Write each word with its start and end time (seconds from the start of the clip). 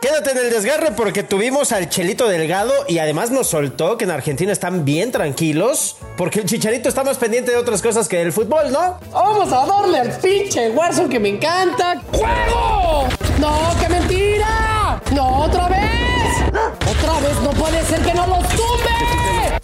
Quédate 0.00 0.30
en 0.30 0.38
el 0.38 0.50
desgarre 0.50 0.92
porque 0.92 1.24
tuvimos 1.24 1.72
al 1.72 1.88
Chelito 1.88 2.28
Delgado 2.28 2.72
y 2.86 2.98
además 2.98 3.32
nos 3.32 3.48
soltó 3.48 3.98
que 3.98 4.04
en 4.04 4.12
Argentina 4.12 4.52
están 4.52 4.84
bien 4.84 5.10
tranquilos 5.10 5.96
porque 6.16 6.38
el 6.38 6.46
Chicharito 6.46 6.88
está 6.88 7.02
más 7.02 7.16
pendiente 7.16 7.50
de 7.50 7.56
otras 7.56 7.82
cosas 7.82 8.06
que 8.06 8.18
del 8.18 8.32
fútbol, 8.32 8.70
¿no? 8.70 9.00
Vamos 9.10 9.52
a 9.52 9.66
darle 9.66 9.98
al 9.98 10.12
pinche 10.20 10.70
Warzone 10.70 11.08
que 11.08 11.18
me 11.18 11.30
encanta. 11.30 12.00
¡Juego! 12.12 13.08
¡No, 13.40 13.74
qué 13.80 13.88
mentira! 13.88 15.02
¡No, 15.12 15.42
otra 15.42 15.68
vez! 15.68 15.82
¡Otra 16.46 17.20
vez! 17.20 17.40
¡No 17.42 17.50
puede 17.50 17.84
ser 17.84 18.00
que 18.00 18.14
no 18.14 18.24
lo 18.28 18.36
tumbe! 18.36 19.57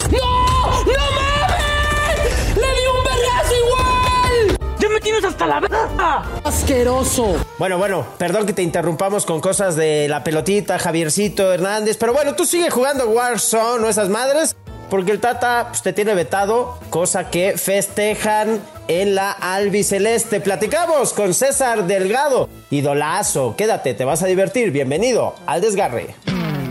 Hasta 5.25 5.47
la 5.47 5.59
verga! 5.59 6.23
¡Asqueroso! 6.43 7.35
Bueno, 7.57 7.77
bueno, 7.77 8.05
perdón 8.17 8.45
que 8.45 8.53
te 8.53 8.61
interrumpamos 8.61 9.25
con 9.25 9.41
cosas 9.41 9.75
de 9.75 10.07
la 10.07 10.23
pelotita, 10.23 10.79
Javiercito 10.79 11.51
Hernández, 11.51 11.97
pero 11.97 12.13
bueno, 12.13 12.35
tú 12.35 12.45
sigue 12.45 12.69
jugando 12.69 13.09
Warzone 13.09 13.85
o 13.85 13.89
esas 13.89 14.09
madres, 14.09 14.55
porque 14.89 15.11
el 15.11 15.19
Tata 15.19 15.67
pues, 15.69 15.81
te 15.81 15.93
tiene 15.93 16.13
vetado, 16.13 16.79
cosa 16.89 17.29
que 17.29 17.57
festejan 17.57 18.61
en 18.87 19.15
la 19.15 19.31
albiceleste. 19.31 20.39
Platicamos 20.41 21.13
con 21.13 21.33
César 21.33 21.87
Delgado, 21.87 22.49
idolazo, 22.69 23.55
quédate, 23.57 23.93
te 23.93 24.05
vas 24.05 24.21
a 24.21 24.27
divertir, 24.27 24.71
bienvenido 24.71 25.35
al 25.45 25.61
desgarre. 25.61 26.15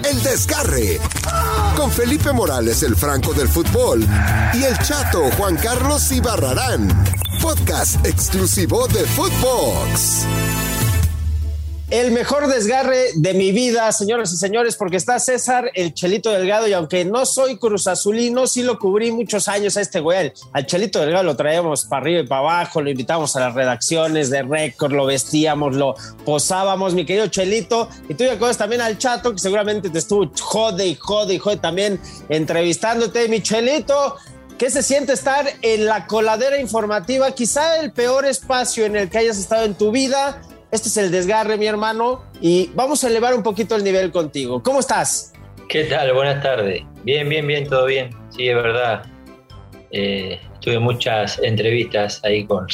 El 0.04 0.22
Desgarre. 0.22 1.00
Con 1.74 1.90
Felipe 1.90 2.30
Morales, 2.32 2.82
el 2.82 2.94
Franco 2.94 3.32
del 3.32 3.48
Fútbol. 3.48 4.06
Y 4.52 4.62
el 4.62 4.76
Chato 4.78 5.30
Juan 5.38 5.56
Carlos 5.56 6.12
Ibarrarán. 6.12 7.23
Podcast 7.44 8.06
exclusivo 8.06 8.88
de 8.88 9.00
Footbox. 9.00 10.24
El 11.90 12.10
mejor 12.10 12.46
desgarre 12.46 13.08
de 13.16 13.34
mi 13.34 13.52
vida, 13.52 13.92
señoras 13.92 14.32
y 14.32 14.38
señores, 14.38 14.76
porque 14.76 14.96
está 14.96 15.18
César, 15.20 15.70
el 15.74 15.92
Chelito 15.92 16.30
Delgado, 16.30 16.66
y 16.66 16.72
aunque 16.72 17.04
no 17.04 17.26
soy 17.26 17.58
Cruz 17.58 17.86
Azulino, 17.86 18.46
sí 18.46 18.62
lo 18.62 18.78
cubrí 18.78 19.12
muchos 19.12 19.46
años 19.46 19.76
a 19.76 19.82
este 19.82 20.00
güey. 20.00 20.32
Al 20.54 20.64
Chelito 20.64 21.00
Delgado 21.00 21.22
lo 21.22 21.36
traíamos 21.36 21.84
para 21.84 22.00
arriba 22.00 22.20
y 22.20 22.26
para 22.26 22.40
abajo, 22.40 22.80
lo 22.80 22.88
invitamos 22.88 23.36
a 23.36 23.40
las 23.40 23.54
redacciones 23.54 24.30
de 24.30 24.42
récord, 24.42 24.92
lo 24.92 25.04
vestíamos, 25.04 25.76
lo 25.76 25.96
posábamos, 26.24 26.94
mi 26.94 27.04
querido 27.04 27.26
Chelito. 27.26 27.90
Y 28.08 28.14
tú 28.14 28.24
ya 28.24 28.38
conoces 28.38 28.56
también 28.56 28.80
al 28.80 28.96
Chato, 28.96 29.32
que 29.32 29.38
seguramente 29.38 29.90
te 29.90 29.98
estuvo 29.98 30.30
jode 30.40 30.86
y 30.86 30.94
jode 30.94 31.34
y 31.34 31.38
jode 31.38 31.58
también 31.58 32.00
entrevistándote, 32.30 33.28
mi 33.28 33.42
Chelito. 33.42 34.16
¿Qué 34.58 34.70
se 34.70 34.82
siente 34.82 35.12
estar 35.12 35.46
en 35.62 35.86
la 35.86 36.06
coladera 36.06 36.58
informativa? 36.60 37.32
Quizá 37.32 37.80
el 37.80 37.92
peor 37.92 38.24
espacio 38.24 38.86
en 38.86 38.96
el 38.96 39.10
que 39.10 39.18
hayas 39.18 39.38
estado 39.38 39.64
en 39.64 39.74
tu 39.74 39.90
vida 39.90 40.40
este 40.74 40.88
es 40.88 40.96
el 40.96 41.12
desgarre, 41.12 41.56
mi 41.56 41.66
hermano, 41.66 42.24
y 42.40 42.68
vamos 42.74 43.04
a 43.04 43.06
elevar 43.06 43.32
un 43.32 43.44
poquito 43.44 43.76
el 43.76 43.84
nivel 43.84 44.10
contigo. 44.10 44.60
¿Cómo 44.60 44.80
estás? 44.80 45.32
¿Qué 45.68 45.84
tal? 45.84 46.12
Buenas 46.12 46.42
tardes. 46.42 46.82
Bien, 47.04 47.28
bien, 47.28 47.46
bien, 47.46 47.68
todo 47.68 47.86
bien. 47.86 48.10
Sí, 48.30 48.48
es 48.48 48.56
verdad. 48.56 49.04
Eh, 49.92 50.40
tuve 50.60 50.80
muchas 50.80 51.38
entrevistas 51.38 52.20
ahí 52.24 52.44
con, 52.44 52.66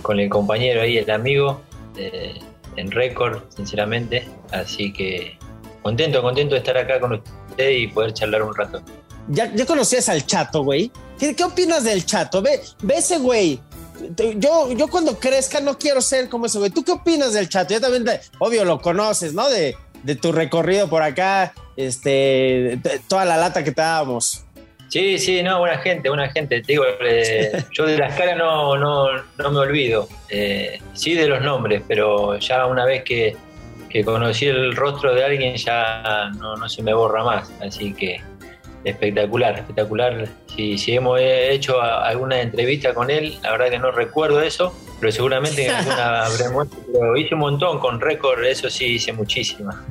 con 0.00 0.18
el 0.18 0.30
compañero 0.30 0.80
ahí, 0.80 0.96
el 0.96 1.10
amigo, 1.10 1.60
eh, 1.98 2.38
en 2.76 2.90
récord, 2.90 3.42
sinceramente. 3.50 4.26
Así 4.52 4.90
que 4.90 5.36
contento, 5.82 6.22
contento 6.22 6.54
de 6.54 6.60
estar 6.60 6.78
acá 6.78 6.98
con 6.98 7.12
usted 7.12 7.70
y 7.72 7.88
poder 7.88 8.14
charlar 8.14 8.42
un 8.42 8.54
rato. 8.54 8.80
¿Ya, 9.28 9.52
ya 9.54 9.66
conocías 9.66 10.08
al 10.08 10.24
chato, 10.24 10.62
güey? 10.62 10.90
¿Qué, 11.18 11.34
¿Qué, 11.34 11.44
opinas 11.44 11.84
del 11.84 12.04
chato? 12.04 12.42
Ve, 12.42 12.60
ve 12.82 12.96
ese 12.96 13.18
güey 13.18 13.60
yo, 14.36 14.72
yo 14.72 14.88
cuando 14.88 15.18
crezca 15.18 15.60
no 15.60 15.78
quiero 15.78 16.00
ser 16.00 16.28
como 16.28 16.46
ese 16.46 16.58
güey. 16.58 16.70
¿Tú 16.70 16.84
qué 16.84 16.92
opinas 16.92 17.32
del 17.32 17.48
chato? 17.48 17.74
Yo 17.74 17.80
también, 17.80 18.04
obvio, 18.38 18.64
lo 18.64 18.80
conoces, 18.80 19.34
¿no? 19.34 19.48
De, 19.48 19.76
de 20.02 20.16
tu 20.16 20.32
recorrido 20.32 20.88
por 20.88 21.02
acá, 21.02 21.54
este, 21.76 22.78
toda 23.08 23.24
la 23.24 23.36
lata 23.36 23.64
que 23.64 23.72
te 23.72 23.80
dábamos. 23.80 24.44
Sí, 24.88 25.18
sí, 25.18 25.42
no, 25.42 25.58
buena 25.58 25.78
gente, 25.78 26.08
buena 26.08 26.30
gente. 26.30 26.60
Te 26.62 26.72
digo, 26.72 26.84
eh, 27.00 27.64
yo 27.72 27.86
de 27.86 27.98
las 27.98 28.16
caras 28.16 28.36
no, 28.36 28.76
no, 28.76 29.08
no 29.36 29.50
me 29.50 29.58
olvido. 29.58 30.08
Eh, 30.28 30.80
sí 30.92 31.14
de 31.14 31.26
los 31.26 31.42
nombres, 31.42 31.82
pero 31.88 32.38
ya 32.38 32.66
una 32.66 32.84
vez 32.84 33.02
que, 33.02 33.36
que 33.88 34.04
conocí 34.04 34.46
el 34.46 34.76
rostro 34.76 35.12
de 35.14 35.24
alguien 35.24 35.56
ya 35.56 36.30
no, 36.38 36.56
no 36.56 36.68
se 36.68 36.82
me 36.82 36.94
borra 36.94 37.24
más. 37.24 37.50
Así 37.60 37.92
que 37.94 38.20
espectacular, 38.86 39.58
espectacular. 39.58 40.28
Si, 40.54 40.78
si 40.78 40.94
hemos 40.94 41.18
hecho 41.20 41.80
alguna 41.80 42.40
entrevista 42.40 42.94
con 42.94 43.10
él, 43.10 43.38
la 43.42 43.50
verdad 43.52 43.70
que 43.70 43.78
no 43.78 43.90
recuerdo 43.90 44.40
eso, 44.40 44.74
pero 45.00 45.12
seguramente 45.12 45.66
en 45.66 45.72
alguna 45.72 46.24
habremos 46.26 46.68
pero 46.92 47.16
hice 47.16 47.34
un 47.34 47.40
montón 47.40 47.80
con 47.80 48.00
récord, 48.00 48.44
eso 48.44 48.70
sí 48.70 48.86
hice 48.86 49.12
muchísima. 49.12 49.84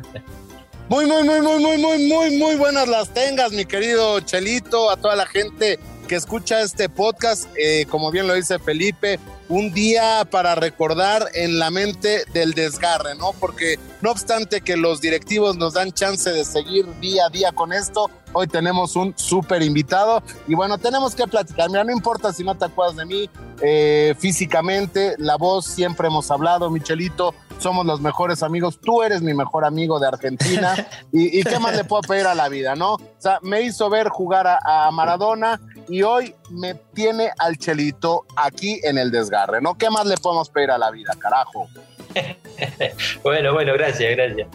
Muy, 0.88 1.06
muy, 1.06 1.24
muy, 1.24 1.42
muy, 1.42 1.60
muy, 1.60 1.78
muy, 1.78 2.08
muy, 2.08 2.38
muy 2.38 2.56
buenas 2.56 2.88
las 2.88 3.14
tengas, 3.14 3.52
mi 3.52 3.66
querido 3.66 4.20
Chelito, 4.22 4.90
a 4.90 4.98
toda 4.98 5.16
la 5.16 5.26
gente 5.26 5.80
que 6.06 6.16
escucha 6.16 6.62
este 6.62 6.90
podcast, 6.90 7.48
eh, 7.58 7.86
como 7.90 8.12
bien 8.12 8.28
lo 8.28 8.34
dice 8.34 8.60
Felipe, 8.60 9.20
un 9.50 9.74
día 9.74 10.26
para 10.30 10.56
recordar 10.56 11.30
en 11.34 11.60
la 11.60 11.70
mente 11.70 12.26
del 12.34 12.54
desgarre, 12.54 13.16
¿no? 13.16 13.34
Porque 13.40 13.78
no 14.02 14.12
obstante 14.12 14.62
que 14.62 14.78
los 14.78 15.02
directivos 15.02 15.58
nos 15.58 15.74
dan 15.74 15.92
chance 15.92 16.30
de 16.32 16.46
seguir 16.46 16.86
día 17.00 17.26
a 17.26 17.30
día 17.30 17.52
con 17.52 17.74
esto, 17.74 18.10
hoy 18.34 18.48
tenemos 18.48 18.96
un 18.96 19.14
súper 19.18 19.62
invitado 19.62 20.24
y 20.48 20.56
bueno, 20.56 20.78
tenemos 20.78 21.16
que 21.16 21.28
platicar. 21.28 21.70
Mira, 21.70 21.84
no 21.84 21.92
importa 21.92 22.34
si 22.34 22.44
no 22.44 22.56
te 22.56 22.66
acuerdas 22.66 22.98
de 22.98 23.06
mí 23.06 23.30
eh, 23.62 24.16
físicamente, 24.18 25.16
la 25.18 25.38
voz 25.38 25.66
siempre 25.66 26.08
hemos 26.08 26.30
hablado, 26.32 26.70
Michelito, 26.70 27.34
somos 27.60 27.86
los 27.86 28.02
mejores 28.02 28.44
amigos, 28.44 28.80
tú 28.80 29.04
eres 29.04 29.22
mi 29.22 29.34
mejor 29.34 29.66
amigo 29.66 30.00
de 30.00 30.08
Argentina 30.08 30.76
y, 31.12 31.40
y 31.40 31.44
qué 31.44 31.60
más 31.60 31.76
le 31.76 31.84
puedo 31.84 32.02
pedir 32.02 32.28
a 32.28 32.36
la 32.36 32.50
vida, 32.50 32.76
¿no? 32.76 32.94
O 32.94 33.02
sea, 33.18 33.40
me 33.42 33.62
hizo 33.62 33.90
ver 33.90 34.10
jugar 34.10 34.48
a, 34.48 34.88
a 34.88 34.92
Maradona 34.92 35.60
y 35.88 36.04
hoy 36.04 36.36
me 36.50 36.76
tiene 36.94 37.32
al 37.38 37.58
Chelito 37.58 38.26
aquí 38.36 38.80
en 38.84 38.98
el 38.98 39.12
desgarre, 39.12 39.62
¿no? 39.62 39.78
¿Qué 39.78 39.90
más 39.90 40.06
le 40.06 40.18
podemos 40.18 40.50
pedir 40.50 40.72
a 40.72 40.78
la 40.78 40.92
vida, 40.92 41.14
carajo? 41.18 41.68
bueno, 43.24 43.54
bueno, 43.54 43.74
gracias, 43.74 44.16
gracias. 44.16 44.48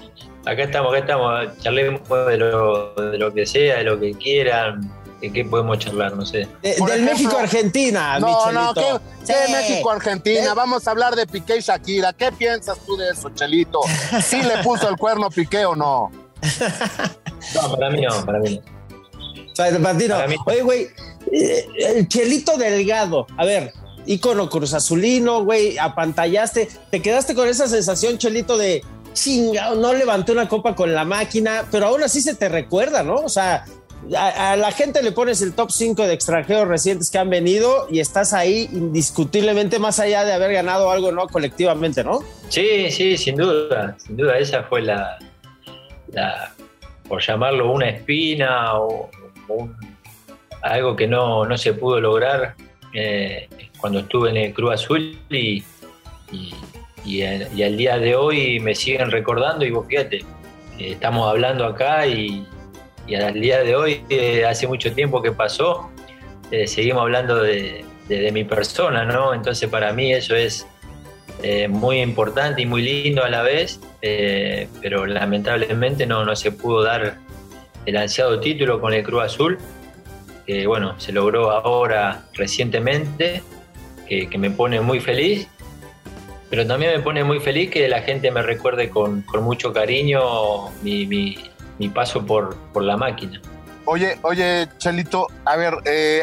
Acá 0.46 0.62
estamos, 0.62 0.90
acá 0.92 1.00
estamos, 1.00 1.58
charlemos 1.58 2.08
de 2.08 2.38
lo, 2.38 2.94
de 2.94 3.18
lo 3.18 3.32
que 3.32 3.44
sea, 3.44 3.78
de 3.78 3.84
lo 3.84 4.00
que 4.00 4.12
quieran, 4.14 4.80
de 5.20 5.32
qué 5.32 5.44
podemos 5.44 5.78
charlar, 5.78 6.16
no 6.16 6.24
sé. 6.24 6.48
De, 6.62 6.76
del 6.76 7.02
México-Argentina, 7.02 8.18
No, 8.18 8.50
no, 8.52 8.74
¿qué, 8.74 8.84
qué 9.26 9.34
sí. 9.46 9.52
México-Argentina? 9.52 10.54
Vamos 10.54 10.86
a 10.86 10.90
hablar 10.90 11.14
de 11.14 11.26
Piqué 11.26 11.58
y 11.58 11.60
Shakira. 11.60 12.12
¿Qué 12.12 12.32
piensas 12.32 12.78
tú 12.86 12.96
de 12.96 13.10
eso, 13.10 13.30
Chelito? 13.30 13.80
¿Sí 14.22 14.42
le 14.42 14.62
puso 14.62 14.88
el 14.88 14.96
cuerno 14.96 15.30
Piqué 15.30 15.64
o 15.66 15.76
no? 15.76 16.10
No, 17.54 17.70
para 17.76 17.90
mí 17.90 18.00
no, 18.00 18.24
para 18.24 18.38
mí 18.38 18.56
no. 18.56 18.80
Para 19.56 20.26
mí. 20.28 20.36
Oye, 20.46 20.62
güey, 20.62 20.88
el 21.30 22.08
Chelito 22.08 22.56
Delgado, 22.56 23.26
a 23.36 23.44
ver, 23.44 23.72
ícono 24.06 24.48
Cruz 24.48 24.72
Azulino, 24.72 25.44
güey, 25.44 25.76
apantallaste, 25.76 26.68
te 26.90 27.02
quedaste 27.02 27.34
con 27.34 27.46
esa 27.46 27.68
sensación, 27.68 28.16
Chelito, 28.16 28.56
de 28.56 28.82
chingado, 29.12 29.76
no 29.76 29.92
levanté 29.92 30.32
una 30.32 30.48
copa 30.48 30.74
con 30.74 30.94
la 30.94 31.04
máquina, 31.04 31.66
pero 31.70 31.86
aún 31.86 32.02
así 32.02 32.20
se 32.22 32.34
te 32.34 32.48
recuerda, 32.48 33.02
¿no? 33.02 33.16
O 33.16 33.28
sea, 33.28 33.64
a, 34.16 34.56
la 34.56 34.72
gente 34.72 35.02
le 35.02 35.12
pones 35.12 35.42
el 35.42 35.54
top 35.54 35.70
5 35.70 36.06
de 36.06 36.14
extranjeros 36.14 36.68
recientes 36.68 37.10
que 37.10 37.18
han 37.18 37.30
venido 37.30 37.86
y 37.90 38.00
estás 38.00 38.32
ahí 38.32 38.68
indiscutiblemente 38.72 39.78
más 39.78 40.00
allá 40.00 40.24
de 40.24 40.32
haber 40.32 40.52
ganado 40.52 40.90
algo, 40.90 41.12
¿no? 41.12 41.28
Colectivamente, 41.28 42.02
¿no? 42.02 42.20
Sí, 42.48 42.90
sí, 42.90 43.16
sin 43.16 43.36
duda, 43.36 43.96
sin 43.98 44.16
duda, 44.16 44.38
esa 44.38 44.64
fue 44.64 44.82
la, 44.82 45.18
por 47.08 47.22
llamarlo 47.22 47.72
una 47.72 47.88
espina 47.88 48.78
o, 48.78 49.10
un, 49.48 49.76
algo 50.62 50.96
que 50.96 51.06
no, 51.06 51.44
no, 51.46 51.56
se 51.56 51.72
pudo 51.72 52.00
lograr 52.00 52.54
eh, 52.94 53.48
cuando 53.78 54.00
estuve 54.00 54.30
en 54.30 54.36
el 54.36 54.54
Cruz 54.54 54.74
Azul 54.74 55.18
y, 55.30 55.64
el, 57.22 57.48
y, 57.54 57.62
al 57.62 57.76
día 57.76 57.98
de 57.98 58.14
hoy 58.14 58.60
me 58.60 58.74
siguen 58.74 59.10
recordando 59.10 59.64
y 59.64 59.70
vos 59.70 59.86
fíjate, 59.86 60.18
eh, 60.78 60.92
estamos 60.92 61.28
hablando 61.28 61.64
acá 61.64 62.06
y, 62.06 62.46
y, 63.10 63.14
al 63.14 63.40
día 63.40 63.62
de 63.62 63.76
hoy, 63.76 64.04
eh, 64.08 64.44
hace 64.44 64.66
mucho 64.66 64.92
tiempo 64.92 65.22
que 65.22 65.32
pasó, 65.32 65.90
eh, 66.50 66.66
seguimos 66.66 67.02
hablando 67.02 67.42
de, 67.42 67.84
de, 68.08 68.32
mi 68.32 68.44
persona, 68.44 69.04
¿no? 69.04 69.34
Entonces 69.34 69.68
para 69.68 69.92
mí 69.92 70.12
eso 70.12 70.34
es 70.34 70.66
eh, 71.42 71.68
muy 71.68 72.00
importante 72.00 72.62
y 72.62 72.66
muy 72.66 72.82
lindo 72.82 73.24
a 73.24 73.28
la 73.28 73.42
vez, 73.42 73.80
pero 74.80 75.06
lamentablemente 75.06 76.06
no, 76.06 76.24
no 76.24 76.34
se 76.34 76.52
pudo 76.52 76.82
dar 76.82 77.18
el 77.86 77.96
ansiado 77.96 78.40
título 78.40 78.80
con 78.80 78.92
el 78.94 79.02
Cruz 79.02 79.22
Azul 79.24 79.58
que 80.50 80.66
bueno, 80.66 80.98
se 80.98 81.12
logró 81.12 81.50
ahora 81.50 82.24
recientemente, 82.34 83.42
que, 84.08 84.28
que, 84.28 84.38
me 84.38 84.50
pone 84.50 84.80
muy 84.80 84.98
feliz, 84.98 85.46
pero 86.48 86.66
también 86.66 86.92
me 86.92 87.00
pone 87.00 87.22
muy 87.22 87.38
feliz 87.38 87.70
que 87.70 87.86
la 87.86 88.02
gente 88.02 88.30
me 88.32 88.42
recuerde 88.42 88.90
con, 88.90 89.22
con 89.22 89.44
mucho 89.44 89.72
cariño 89.72 90.70
mi, 90.82 91.38
mi 91.80 91.88
paso 91.88 92.24
por, 92.24 92.54
por, 92.74 92.84
la 92.84 92.98
máquina. 92.98 93.40
Oye, 93.86 94.18
oye, 94.20 94.68
Chelito, 94.76 95.28
a 95.46 95.56
ver, 95.56 95.74
eh, 95.86 96.20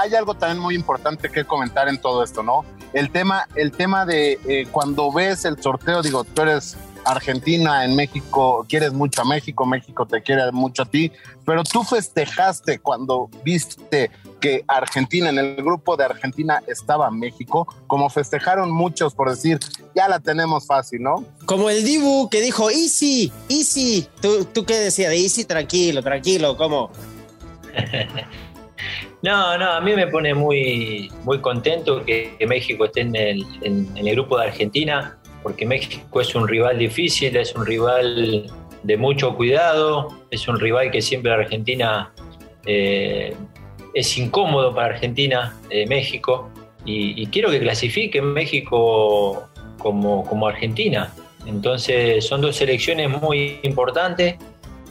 hay 0.00 0.14
algo 0.14 0.34
también 0.34 0.60
muy 0.60 0.76
importante 0.76 1.30
que 1.30 1.44
comentar 1.44 1.88
en 1.88 2.00
todo 2.00 2.22
esto, 2.22 2.44
¿no? 2.44 2.64
El 2.92 3.10
tema, 3.10 3.48
el 3.56 3.72
tema 3.72 4.06
de 4.06 4.38
eh, 4.46 4.68
cuando 4.70 5.10
ves 5.12 5.44
el 5.46 5.60
sorteo, 5.60 6.00
digo, 6.00 6.22
tú 6.22 6.42
eres 6.42 6.76
Argentina 7.04 7.84
en 7.84 7.94
México, 7.94 8.64
quieres 8.68 8.92
mucho 8.92 9.22
a 9.22 9.24
México, 9.24 9.66
México 9.66 10.06
te 10.06 10.22
quiere 10.22 10.50
mucho 10.52 10.82
a 10.82 10.86
ti, 10.86 11.12
pero 11.44 11.62
tú 11.64 11.82
festejaste 11.82 12.78
cuando 12.78 13.28
viste 13.44 14.10
que 14.40 14.64
Argentina, 14.68 15.30
en 15.30 15.38
el 15.38 15.56
grupo 15.56 15.96
de 15.96 16.04
Argentina 16.04 16.62
estaba 16.66 17.10
México, 17.10 17.66
como 17.86 18.10
festejaron 18.10 18.70
muchos 18.70 19.14
por 19.14 19.30
decir, 19.30 19.58
ya 19.94 20.08
la 20.08 20.20
tenemos 20.20 20.66
fácil, 20.66 21.02
¿no? 21.02 21.24
Como 21.46 21.70
el 21.70 21.84
Dibu 21.84 22.28
que 22.28 22.40
dijo, 22.40 22.70
easy, 22.70 23.32
easy. 23.48 24.06
¿Tú, 24.20 24.44
tú 24.44 24.64
qué 24.64 24.76
decías? 24.76 25.12
Easy, 25.12 25.44
tranquilo, 25.44 26.02
tranquilo, 26.02 26.56
¿cómo? 26.56 26.90
No, 29.24 29.56
no, 29.56 29.72
a 29.72 29.80
mí 29.80 29.94
me 29.94 30.06
pone 30.08 30.34
muy, 30.34 31.10
muy 31.22 31.38
contento 31.38 32.04
que, 32.04 32.36
México 32.46 32.84
esté 32.84 33.00
en 33.00 33.16
el, 33.16 33.46
en 33.62 33.96
el, 33.96 34.14
grupo 34.14 34.36
de 34.36 34.48
Argentina, 34.48 35.16
porque 35.44 35.64
México 35.64 36.20
es 36.20 36.34
un 36.34 36.48
rival 36.48 36.78
difícil, 36.78 37.36
es 37.36 37.54
un 37.54 37.64
rival 37.64 38.50
de 38.82 38.96
mucho 38.96 39.36
cuidado, 39.36 40.08
es 40.32 40.48
un 40.48 40.58
rival 40.58 40.90
que 40.90 41.00
siempre 41.00 41.32
Argentina 41.32 42.12
eh, 42.66 43.36
es 43.94 44.18
incómodo 44.18 44.74
para 44.74 44.94
Argentina, 44.94 45.56
eh, 45.70 45.86
México, 45.86 46.50
y, 46.84 47.26
quiero 47.28 47.50
que 47.50 47.60
clasifique 47.60 48.20
México 48.20 49.48
como, 49.78 50.24
como 50.24 50.48
Argentina. 50.48 51.14
Entonces 51.46 52.26
son 52.26 52.40
dos 52.40 52.56
selecciones 52.56 53.08
muy 53.08 53.60
importantes 53.62 54.36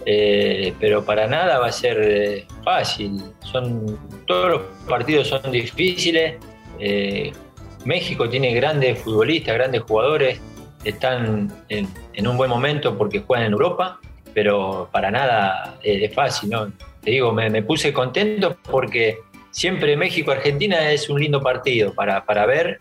eh, 0.06 0.74
pero 0.80 1.06
para 1.06 1.28
nada 1.28 1.60
va 1.60 1.68
a 1.68 1.72
ser 1.72 1.98
eh, 2.02 2.46
fácil. 2.64 3.22
Son, 3.52 3.98
todos 4.26 4.50
los 4.50 4.62
partidos 4.88 5.28
son 5.28 5.52
difíciles. 5.52 6.36
México 7.86 8.30
tiene 8.30 8.54
grandes 8.54 9.00
futbolistas, 9.00 9.56
grandes 9.56 9.82
jugadores, 9.82 10.40
están 10.84 11.52
en, 11.70 12.28
un 12.28 12.38
buen 12.38 12.50
momento 12.50 12.98
porque 12.98 13.20
juegan 13.20 13.48
en 13.48 13.54
Europa, 13.54 14.00
pero 14.34 14.90
para 14.92 15.12
nada 15.12 15.78
es 15.84 16.14
fácil. 16.14 16.50
¿no? 16.50 16.72
Te 17.02 17.12
digo, 17.12 17.32
me, 17.32 17.62
puse 17.64 17.94
contento 17.94 18.58
porque 18.70 19.20
siempre 19.52 19.96
México-Argentina 19.96 20.92
es 20.92 21.10
un 21.10 21.20
lindo 21.20 21.42
partido 21.42 21.94
para, 21.94 22.26
para 22.26 22.46
ver. 22.46 22.78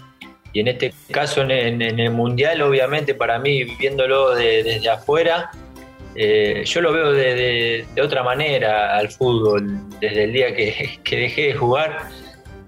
Y 0.53 0.61
en 0.61 0.69
este 0.69 0.93
caso, 1.11 1.43
en, 1.43 1.81
el 1.81 2.11
Mundial, 2.11 2.61
obviamente, 2.63 3.15
para 3.15 3.39
mí, 3.39 3.65
viéndolo 3.65 4.35
desde 4.35 4.89
afuera, 4.89 5.51
eh, 6.15 6.63
yo 6.67 6.81
lo 6.83 6.93
veo 6.93 7.13
de, 7.13 7.87
otra 8.03 8.23
manera 8.23 8.97
al 8.97 9.09
fútbol 9.09 9.81
desde 9.99 10.25
el 10.25 10.33
día 10.33 10.55
que, 10.55 10.99
dejé 11.11 11.43
de 11.49 11.55
jugar. 11.55 12.11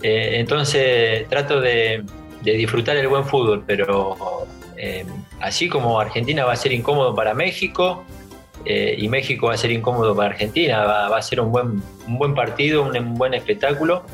Eh, 0.03 0.33
entonces 0.35 1.29
trato 1.29 1.61
de, 1.61 2.05
disfrutar 2.53 2.97
el 2.97 3.09
buen 3.09 3.25
fútbol, 3.25 3.65
pero 3.67 4.47
eh, 4.77 5.05
así 5.41 5.69
como 5.69 5.99
Argentina 5.99 6.45
va 6.45 6.53
a 6.53 6.57
ser 6.57 6.73
incómodo 6.73 7.15
para 7.15 7.35
México 7.35 8.05
y 8.67 9.09
México 9.09 9.49
va 9.49 9.55
a 9.55 9.57
ser 9.59 9.73
incómodo 9.73 10.17
para 10.17 10.31
Argentina, 10.31 10.85
va, 10.85 11.15
a 11.15 11.21
ser 11.23 11.39
un 11.39 11.53
buen, 11.53 11.83
un 12.07 12.19
buen 12.19 12.35
partido, 12.35 12.83
un, 12.83 13.15
buen 13.15 13.35
espectáculo. 13.35 14.05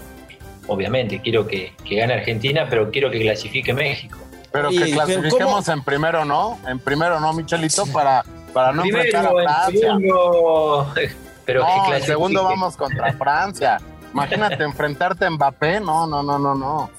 Obviamente 0.67 1.21
quiero 1.23 1.47
que, 1.47 1.73
gane 1.89 2.15
Argentina, 2.15 2.67
pero 2.69 2.91
quiero 2.91 3.13
que 3.13 3.21
clasifique 3.21 3.73
México. 3.73 4.19
Pero 4.51 4.71
que 4.71 4.91
clasifiquemos 4.91 5.69
en 5.69 5.85
primero, 5.85 6.25
¿no? 6.25 6.59
En 6.67 6.81
primero, 6.81 7.21
¿no, 7.21 7.33
Michelito? 7.33 7.87
Para 7.93 8.25
para 8.53 8.73
no 8.73 8.85
enfrentar 8.85 9.27
a 9.27 9.31
Francia. 9.31 9.99
pero 11.45 11.63
no, 11.63 11.95
el 11.95 12.03
segundo 12.03 12.45
vamos 12.45 12.77
contra 12.77 13.13
Francia. 13.15 13.81
Imagínate 14.13 14.63
enfrentarte 14.65 15.25
a 15.25 15.31
Mbappé. 15.31 15.81
No, 15.81 16.07
no, 16.07 16.23
no, 16.23 16.39
no, 16.39 16.55
no. 16.55 16.91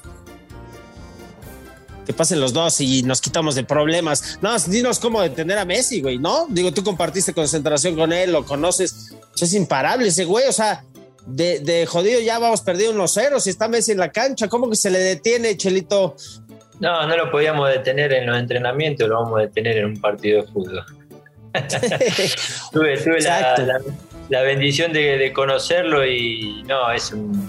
Que 2.06 2.12
pasen 2.12 2.40
los 2.40 2.52
dos 2.52 2.80
y 2.80 3.02
nos 3.02 3.20
quitamos 3.20 3.54
de 3.54 3.64
problemas. 3.64 4.38
No, 4.42 4.58
dinos 4.58 4.98
cómo 4.98 5.20
detener 5.22 5.58
a 5.58 5.64
Messi, 5.64 6.00
güey, 6.00 6.18
¿no? 6.18 6.46
Digo, 6.48 6.72
tú 6.72 6.82
compartiste 6.82 7.32
concentración 7.32 7.94
con 7.94 8.12
él, 8.12 8.32
lo 8.32 8.44
conoces. 8.44 9.14
Es 9.40 9.54
imparable 9.54 10.08
ese 10.08 10.24
güey, 10.24 10.46
o 10.48 10.52
sea, 10.52 10.84
de, 11.26 11.60
de 11.60 11.86
jodido 11.86 12.20
ya 12.20 12.38
vamos 12.38 12.62
perdiendo 12.62 12.94
unos 12.94 13.14
ceros 13.14 13.46
y 13.46 13.50
está 13.50 13.68
Messi 13.68 13.92
en 13.92 13.98
la 13.98 14.10
cancha. 14.10 14.48
¿Cómo 14.48 14.68
que 14.68 14.76
se 14.76 14.90
le 14.90 14.98
detiene, 14.98 15.56
Chelito? 15.56 16.16
No, 16.82 17.06
no 17.06 17.16
lo 17.16 17.30
podíamos 17.30 17.68
detener 17.68 18.12
en 18.12 18.26
los 18.26 18.36
entrenamientos, 18.36 19.08
lo 19.08 19.22
vamos 19.22 19.38
a 19.38 19.42
detener 19.42 19.78
en 19.78 19.84
un 19.86 20.00
partido 20.00 20.42
de 20.42 20.48
fútbol. 20.48 20.84
tuve, 22.72 23.20
la, 24.28 24.42
bendición 24.42 24.92
de, 24.92 25.32
conocerlo 25.32 26.04
y 26.04 26.64
no, 26.66 26.90
es 26.90 27.12
un, 27.12 27.48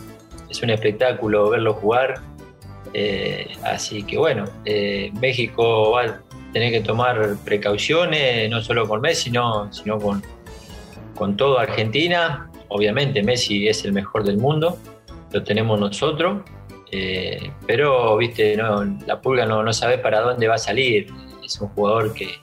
es 0.49 0.61
un 0.61 0.69
espectáculo 0.69 1.49
verlo 1.49 1.73
jugar. 1.73 2.21
Eh, 2.93 3.47
así 3.63 4.03
que 4.03 4.17
bueno, 4.17 4.45
eh, 4.65 5.11
México 5.19 5.91
va 5.91 6.01
a 6.03 6.21
tener 6.51 6.71
que 6.71 6.81
tomar 6.81 7.35
precauciones, 7.43 8.49
no 8.49 8.61
solo 8.61 8.87
con 8.87 9.01
Messi, 9.01 9.25
sino, 9.25 9.71
sino 9.73 9.97
con, 9.97 10.23
con 11.15 11.35
todo 11.35 11.57
Argentina. 11.59 12.49
Obviamente 12.67 13.23
Messi 13.23 13.67
es 13.67 13.83
el 13.85 13.93
mejor 13.93 14.23
del 14.23 14.37
mundo, 14.37 14.77
lo 15.31 15.43
tenemos 15.43 15.79
nosotros, 15.79 16.43
eh, 16.91 17.51
pero 17.65 18.17
viste, 18.17 18.55
no, 18.55 18.83
la 19.07 19.19
pulga 19.19 19.45
no, 19.45 19.73
sabe 19.73 19.97
para 19.97 20.21
dónde 20.21 20.47
va 20.47 20.55
a 20.55 20.59
salir. 20.59 21.07
Es 21.43 21.59
un 21.59 21.69
jugador 21.69 22.13
que, 22.13 22.39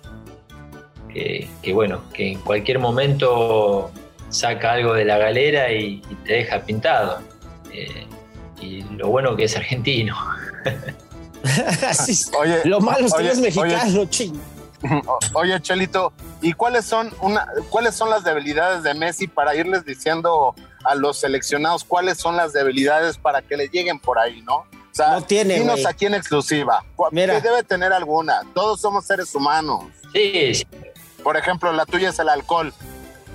que, 1.63 1.73
bueno, 1.73 2.03
que 2.13 2.33
en 2.33 2.41
cualquier 2.41 2.81
momento 2.81 3.91
saca 4.29 4.73
algo 4.73 4.95
de 4.95 5.05
la 5.05 5.19
galera 5.19 5.73
y, 5.73 6.03
te 6.25 6.35
deja 6.35 6.61
pintado. 6.65 7.21
Y 8.61 8.83
lo 8.97 9.09
bueno 9.09 9.37
que 9.37 9.45
es 9.45 9.57
argentino. 9.57 10.17
oye, 12.39 12.61
lo 12.65 12.81
malo 12.81 13.07
es 13.07 13.15
que 13.15 13.29
es 13.29 13.39
mexicano, 13.39 14.01
oye, 14.11 14.33
Oye, 15.35 15.61
Chelito, 15.61 16.13
¿y 16.41 16.53
cuáles 16.55 16.85
son 16.85 17.13
una, 17.21 17.47
cuáles 17.69 17.95
son 17.95 18.11
las 18.11 18.25
debilidades 18.25 18.83
de 18.83 18.95
Messi 18.95 19.27
para 19.27 19.55
irles 19.55 19.85
diciendo 19.85 20.55
a 20.85 20.95
los 20.95 21.19
seleccionados 21.19 21.85
cuáles 21.85 22.19
son 22.19 22.37
las 22.37 22.53
debilidades 22.53 23.19
para 23.19 23.43
que 23.43 23.57
le 23.57 23.69
lleguen 23.69 23.99
por 23.99 24.19
ahí, 24.19 24.43
¿no? 24.43 24.57
O 24.57 24.95
sea, 24.95 25.11
no 25.11 25.23
tiene, 25.23 25.61
dinos 25.61 25.87
aquí 25.87 26.07
en 26.07 26.15
exclusiva. 26.15 26.85
Mira. 27.13 27.41
debe 27.41 27.63
tener 27.63 27.93
alguna. 27.93 28.43
Todos 28.55 28.81
somos 28.81 29.07
seres 29.07 29.35
humanos. 29.35 29.85
Sí, 30.13 30.55
sí. 30.55 30.67
Por 31.23 31.37
ejemplo, 31.37 31.73
la 31.73 31.87
tuya 31.87 32.09
es 32.09 32.19
el 32.19 32.29
alcohol. 32.29 32.73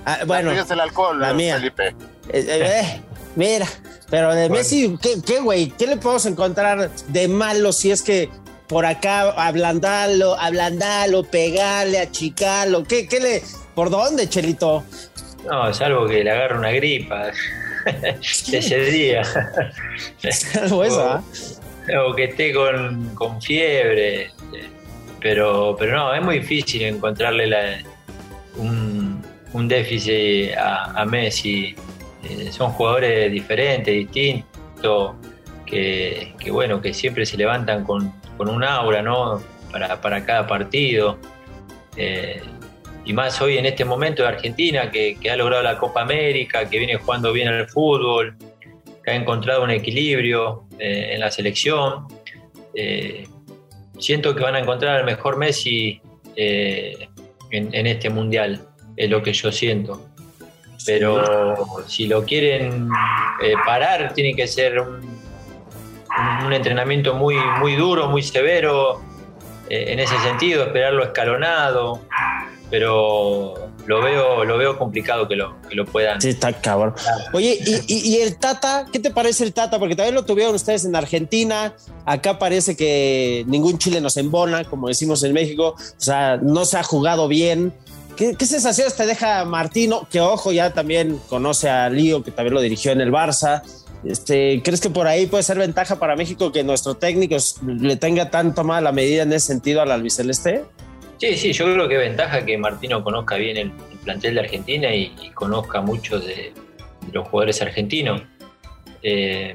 Ah, 0.04 0.18
bueno, 0.26 0.48
la 0.48 0.50
tuya 0.50 0.64
es 0.64 0.70
el 0.70 0.80
alcohol, 0.80 1.20
la 1.20 1.32
mía. 1.32 1.56
Felipe. 1.56 1.88
Eh, 1.88 1.94
eh, 2.32 2.44
eh, 2.48 3.02
mira, 3.36 3.66
pero 4.10 4.34
de 4.34 4.48
Messi, 4.48 4.96
¿qué, 5.24 5.40
güey? 5.40 5.70
¿Qué, 5.70 5.86
le 5.86 5.96
podemos 5.96 6.26
encontrar 6.26 6.90
de 6.90 7.28
malo 7.28 7.72
si 7.72 7.90
es 7.90 8.02
que 8.02 8.28
por 8.66 8.86
acá 8.86 9.30
ablandarlo, 9.30 10.38
ablandarlo, 10.38 11.24
pegarle, 11.24 11.98
achicarlo? 11.98 12.84
¿Qué, 12.84 13.06
qué 13.06 13.20
le, 13.20 13.42
¿Por 13.74 13.90
dónde, 13.90 14.28
Chelito? 14.28 14.84
No, 15.44 15.68
es 15.68 15.80
algo 15.80 16.06
que 16.06 16.24
le 16.24 16.30
agarra 16.30 16.58
una 16.58 16.72
gripa 16.72 17.30
ese 18.20 18.80
día. 18.80 19.22
algo 20.60 20.84
eso, 20.84 21.00
¿ah? 21.00 21.22
O 22.04 22.14
que 22.14 22.24
esté 22.24 22.52
con, 22.52 23.14
con 23.14 23.40
fiebre 23.40 24.32
pero, 25.26 25.74
pero 25.76 25.96
no, 25.96 26.14
es 26.14 26.22
muy 26.22 26.38
difícil 26.38 26.82
encontrarle 26.82 27.84
un, 28.56 29.22
déficit 29.66 30.52
a, 30.56 31.04
Messi. 31.04 31.74
Eh, 32.30 32.52
son 32.52 32.72
jugadores 32.72 33.30
diferentes, 33.30 33.92
distintos, 33.94 35.14
que, 35.64 36.34
bueno, 36.50 36.80
que 36.80 36.94
siempre 36.94 37.26
se 37.26 37.36
levantan 37.36 37.84
con, 37.84 38.12
un 38.38 38.64
aura, 38.64 39.02
¿no? 39.02 39.42
Para, 39.72 40.24
cada 40.24 40.46
partido. 40.46 41.18
Eh, 41.96 42.40
y 43.04 43.12
más 43.12 43.40
hoy 43.40 43.58
en 43.58 43.66
este 43.66 43.84
momento 43.84 44.22
de 44.22 44.28
Argentina, 44.28 44.90
que, 44.90 45.18
ha 45.30 45.36
logrado 45.36 45.62
la 45.62 45.78
Copa 45.78 46.02
América, 46.02 46.68
que 46.68 46.78
viene 46.78 46.96
jugando 46.96 47.32
bien 47.32 47.48
al 47.48 47.68
fútbol, 47.68 48.36
que 49.04 49.10
ha 49.10 49.14
encontrado 49.14 49.62
un 49.62 49.70
equilibrio 49.70 50.64
eh, 50.78 51.10
en 51.12 51.20
la 51.20 51.30
selección 51.30 52.06
siento 53.98 54.34
que 54.34 54.42
van 54.42 54.54
a 54.54 54.60
encontrar 54.60 54.96
al 54.96 55.04
mejor 55.04 55.36
Messi 55.36 56.00
eh, 56.36 57.08
en, 57.50 57.86
este 57.86 58.10
mundial, 58.10 58.66
es 58.96 59.10
lo 59.10 59.22
que 59.22 59.32
yo 59.32 59.52
siento. 59.52 60.08
Pero 60.84 61.84
si 61.86 62.06
lo 62.06 62.24
quieren 62.24 62.88
eh, 63.42 63.54
parar, 63.64 64.12
tiene 64.14 64.34
que 64.34 64.46
ser 64.46 64.80
un, 64.80 66.52
entrenamiento 66.52 67.14
muy, 67.14 67.36
muy 67.58 67.76
duro, 67.76 68.08
muy 68.08 68.22
severo, 68.22 69.00
eh, 69.68 69.86
en 69.88 70.00
ese 70.00 70.16
sentido, 70.18 70.64
esperarlo 70.64 71.04
escalonado, 71.04 72.00
pero 72.70 73.54
lo 73.86 74.02
veo, 74.02 74.44
lo 74.44 74.58
veo 74.58 74.76
complicado 74.76 75.28
que 75.28 75.36
lo, 75.36 75.60
que 75.68 75.74
lo 75.76 75.84
puedan. 75.84 76.20
Sí, 76.20 76.30
está 76.30 76.52
cabrón. 76.52 76.94
Oye, 77.32 77.58
¿y, 77.86 78.16
el 78.16 78.36
Tata? 78.36 78.86
¿Qué 78.92 78.98
te 78.98 79.10
parece 79.10 79.44
el 79.44 79.52
Tata? 79.52 79.78
Porque 79.78 79.94
también 79.94 80.14
lo 80.14 80.24
tuvieron 80.24 80.54
ustedes 80.54 80.84
en 80.84 80.96
Argentina. 80.96 81.74
Acá 82.04 82.38
parece 82.38 82.76
que 82.76 83.44
ningún 83.46 83.78
chile 83.78 84.00
nos 84.00 84.16
embona, 84.16 84.64
como 84.64 84.88
decimos 84.88 85.22
en 85.22 85.32
México. 85.32 85.76
O 85.78 86.00
sea, 86.00 86.36
no 86.36 86.64
se 86.64 86.78
ha 86.78 86.82
jugado 86.82 87.28
bien. 87.28 87.72
¿Qué, 88.16 88.34
qué 88.34 88.46
sensaciones 88.46 88.96
te 88.96 89.06
deja 89.06 89.44
Martino? 89.44 90.08
Que 90.10 90.20
ojo, 90.20 90.52
ya 90.52 90.72
también 90.72 91.20
conoce 91.28 91.68
a 91.68 91.88
Lío, 91.90 92.22
que 92.22 92.30
también 92.30 92.54
lo 92.54 92.60
dirigió 92.60 92.92
en 92.92 93.00
el 93.00 93.12
Barça. 93.12 93.62
Este, 94.04 94.62
¿Crees 94.62 94.80
que 94.80 94.90
por 94.90 95.06
ahí 95.06 95.26
puede 95.26 95.42
ser 95.42 95.58
ventaja 95.58 95.98
para 95.98 96.16
México 96.16 96.52
que 96.52 96.62
nuestro 96.62 96.94
técnico 96.94 97.36
le 97.66 97.96
tenga 97.96 98.30
tanto 98.30 98.62
mala 98.62 98.92
medida 98.92 99.22
en 99.22 99.32
ese 99.32 99.48
sentido 99.48 99.82
al 99.82 99.90
albiceleste? 99.90 100.64
Sí, 101.18 101.36
sí, 101.36 101.52
yo 101.52 101.64
creo 101.64 101.88
que 101.88 101.96
ventaja 101.96 102.44
que 102.44 102.58
Martino 102.58 103.02
conozca 103.02 103.36
bien 103.36 103.56
el, 103.56 103.72
plantel 104.04 104.34
de 104.34 104.40
Argentina 104.40 104.94
y, 104.94 105.10
conozca 105.34 105.80
mucho 105.80 106.20
de, 106.20 106.52
los 107.12 107.26
jugadores 107.26 107.60
argentinos. 107.60 108.22
Eh, 109.02 109.54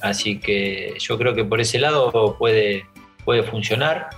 así 0.00 0.40
que 0.40 0.94
yo 0.98 1.18
creo 1.18 1.34
que 1.34 1.44
por 1.44 1.60
ese 1.60 1.78
lado 1.78 2.36
puede, 2.38 2.86
puede 3.24 3.42
funcionar. 3.42 4.08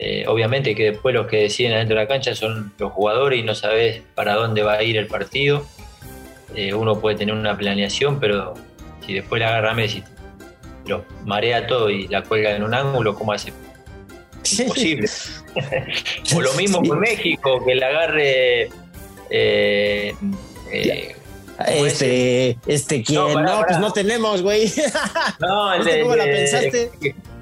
Eh, 0.00 0.24
obviamente 0.28 0.74
que 0.76 0.92
después 0.92 1.14
los 1.14 1.26
que 1.26 1.38
deciden 1.38 1.72
adentro 1.72 1.96
de 1.96 2.02
la 2.02 2.08
cancha 2.08 2.34
son 2.34 2.72
los 2.78 2.92
jugadores 2.92 3.40
y 3.40 3.42
no 3.42 3.54
sabes 3.54 4.02
para 4.14 4.34
dónde 4.34 4.62
va 4.62 4.74
a 4.74 4.82
ir 4.82 4.96
el 4.96 5.06
partido. 5.06 5.66
Eh, 6.54 6.72
uno 6.72 7.00
puede 7.00 7.16
tener 7.16 7.34
una 7.34 7.56
planeación, 7.56 8.20
pero 8.20 8.54
si 9.04 9.14
después 9.14 9.40
la 9.40 9.48
agarra 9.48 9.74
Messi, 9.74 10.02
lo 10.86 11.04
marea 11.24 11.66
todo 11.66 11.90
y 11.90 12.06
la 12.08 12.22
cuelga 12.22 12.54
en 12.54 12.62
un 12.62 12.74
ángulo, 12.74 13.14
¿cómo 13.14 13.32
hace? 13.32 13.52
Imposible. 14.58 15.08
o 16.36 16.40
lo 16.40 16.52
mismo 16.54 16.82
con 16.82 17.00
México, 17.00 17.64
que 17.64 17.74
la 17.74 17.88
agarre. 17.88 18.70
Eh, 19.30 20.14
este, 21.66 22.56
este, 22.66 23.02
¿quién? 23.02 23.42
No, 23.42 23.64
pues 23.66 23.78
no 23.78 23.92
tenemos, 23.92 24.42
güey. 24.42 24.72
No, 25.40 25.74
el 25.74 26.02
¿Cómo 26.02 26.16
la 26.16 26.24
pensaste? 26.24 26.90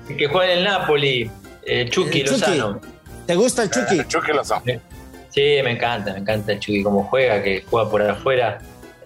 Que, 0.08 0.26
juega 0.26 0.52
en 0.52 0.58
el 0.58 0.64
Napoli. 0.64 1.30
Eh, 1.66 1.88
Chucky 1.90 2.22
Lozano. 2.22 2.80
¿Te 3.26 3.34
gusta 3.34 3.64
el 3.64 3.70
Chucky? 3.70 3.98
El 3.98 4.08
Chucky 4.08 4.32
Lozano. 4.32 4.62
Sí, 5.30 5.58
me 5.62 5.72
encanta, 5.72 6.12
me 6.12 6.20
encanta 6.20 6.52
el 6.52 6.60
Chucky 6.60 6.82
como 6.82 7.04
juega, 7.04 7.42
que 7.42 7.64
juega 7.68 7.90
por 7.90 8.02
afuera. 8.02 8.58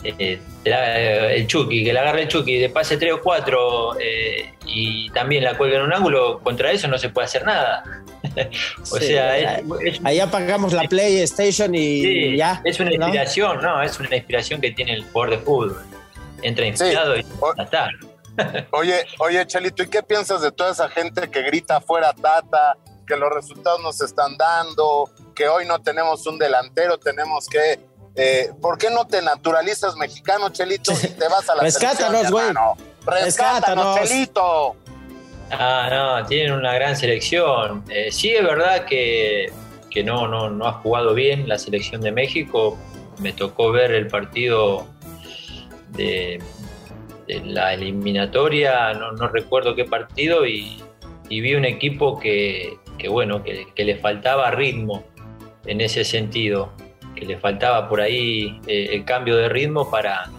Eh, 0.05 0.39
eh, 0.65 1.35
el 1.37 1.47
Chucky, 1.47 1.85
que 1.85 1.93
le 1.93 1.99
agarre 1.99 2.23
el 2.23 2.29
Chucky 2.29 2.59
de 2.59 2.69
pase 2.69 2.97
3 2.97 3.15
o 3.15 3.21
4 3.21 3.97
y 4.67 5.11
también 5.11 5.45
la 5.45 5.57
cuelga 5.57 5.79
en 5.79 5.85
un 5.85 5.93
ángulo, 5.93 6.41
contra 6.41 6.71
eso 6.71 6.87
no 6.87 6.99
se 6.99 7.09
puede 7.09 7.27
hacer 7.27 7.45
nada. 7.45 7.83
o 8.93 8.99
sea, 8.99 9.61
ahí 10.05 10.21
apagamos 10.21 10.73
la 10.73 10.83
PlayStation 10.83 11.75
y 11.75 12.37
ya. 12.37 12.61
Es 12.65 12.79
una 12.79 12.93
inspiración, 12.95 13.61
¿no? 13.63 13.83
Es 13.83 13.99
una 13.99 14.15
inspiración 14.15 14.61
que 14.61 14.71
tiene 14.71 14.95
el 14.95 15.05
jugador 15.05 15.31
de 15.31 15.39
fútbol. 15.39 15.83
Entra 16.43 16.67
inspirado 16.67 17.17
y 17.17 17.23
ya 17.57 17.65
está. 17.65 17.89
Oye, 18.73 19.07
oye, 19.19 19.47
Chalito, 19.47 19.83
¿y 19.83 19.89
qué 19.89 20.03
piensas 20.03 20.43
de 20.43 20.53
toda 20.53 20.71
esa 20.71 20.89
gente 20.89 21.31
que 21.31 21.43
grita 21.43 21.77
afuera 21.77 22.13
Tata, 22.13 22.77
que 23.07 23.17
los 23.17 23.33
resultados 23.33 23.81
nos 23.83 24.01
están 24.01 24.37
dando, 24.37 25.11
que 25.35 25.49
hoy 25.49 25.67
no 25.67 25.81
tenemos 25.81 26.27
un 26.27 26.39
delantero, 26.39 26.99
tenemos 26.99 27.47
que... 27.49 27.81
Eh, 28.17 28.51
¿Por 28.61 28.77
qué 28.77 28.91
no 28.91 29.07
te 29.07 29.23
naturalizas 29.23 29.95
mexicano, 29.97 30.51
Chelito, 30.51 30.93
y 30.93 31.09
te 31.09 31.29
vas 31.29 31.49
a 31.49 31.55
la 31.55 31.63
Rescátanos, 31.63 32.31
güey. 32.31 32.53
Rescátanos, 33.07 34.01
Chelito. 34.01 34.77
Ah, 35.51 35.89
no, 36.21 36.27
tienen 36.27 36.53
una 36.53 36.75
gran 36.75 36.97
selección. 36.97 37.85
Eh, 37.89 38.11
sí, 38.13 38.31
es 38.31 38.43
verdad 38.43 38.85
que, 38.85 39.53
que 39.91 40.05
no, 40.05 40.29
no, 40.29 40.51
no 40.51 40.67
ha 40.67 40.73
jugado 40.75 41.15
bien 41.15 41.49
la 41.49 41.59
selección 41.59 42.01
de 42.01 42.13
México. 42.13 42.79
Me 43.19 43.33
tocó 43.33 43.71
ver 43.73 43.93
el 43.93 44.07
partido 44.07 44.87
de, 45.91 46.41
la 47.45 47.75
eliminatoria, 47.75 48.93
no, 48.95 49.29
recuerdo 49.29 49.75
qué 49.75 49.85
partido, 49.85 50.47
y, 50.47 50.83
vi 51.29 51.55
un 51.55 51.65
equipo 51.65 52.19
que, 52.19 52.79
bueno, 53.09 53.43
que, 53.43 53.85
le 53.85 53.97
faltaba 53.97 54.51
ritmo 54.51 55.05
en 55.67 55.81
ese 55.81 56.05
sentido, 56.05 56.73
que 57.15 57.25
le 57.25 57.39
faltaba 57.39 57.89
por 57.89 58.01
ahí 58.01 58.61
eh, 58.67 58.91
el 58.93 59.05
cambio 59.05 59.37
de 59.37 59.49
ritmo 59.49 59.91
para, 59.91 60.31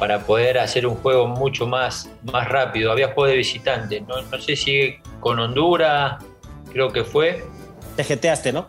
para 0.00 0.20
poder 0.20 0.58
hacer 0.58 0.86
un 0.86 0.96
juego 0.96 1.28
mucho 1.28 1.66
más, 1.66 2.10
más 2.32 2.48
rápido. 2.48 2.90
Había 2.90 3.08
juego 3.08 3.26
de 3.26 3.36
visitante, 3.36 4.00
no, 4.00 4.16
sé 4.40 4.56
si 4.56 4.94
con 5.20 5.38
Honduras, 5.38 6.24
creo 6.72 6.88
que 6.90 7.04
fue. 7.04 7.44
Te 7.96 8.02
jeteaste, 8.02 8.52
¿no? 8.52 8.66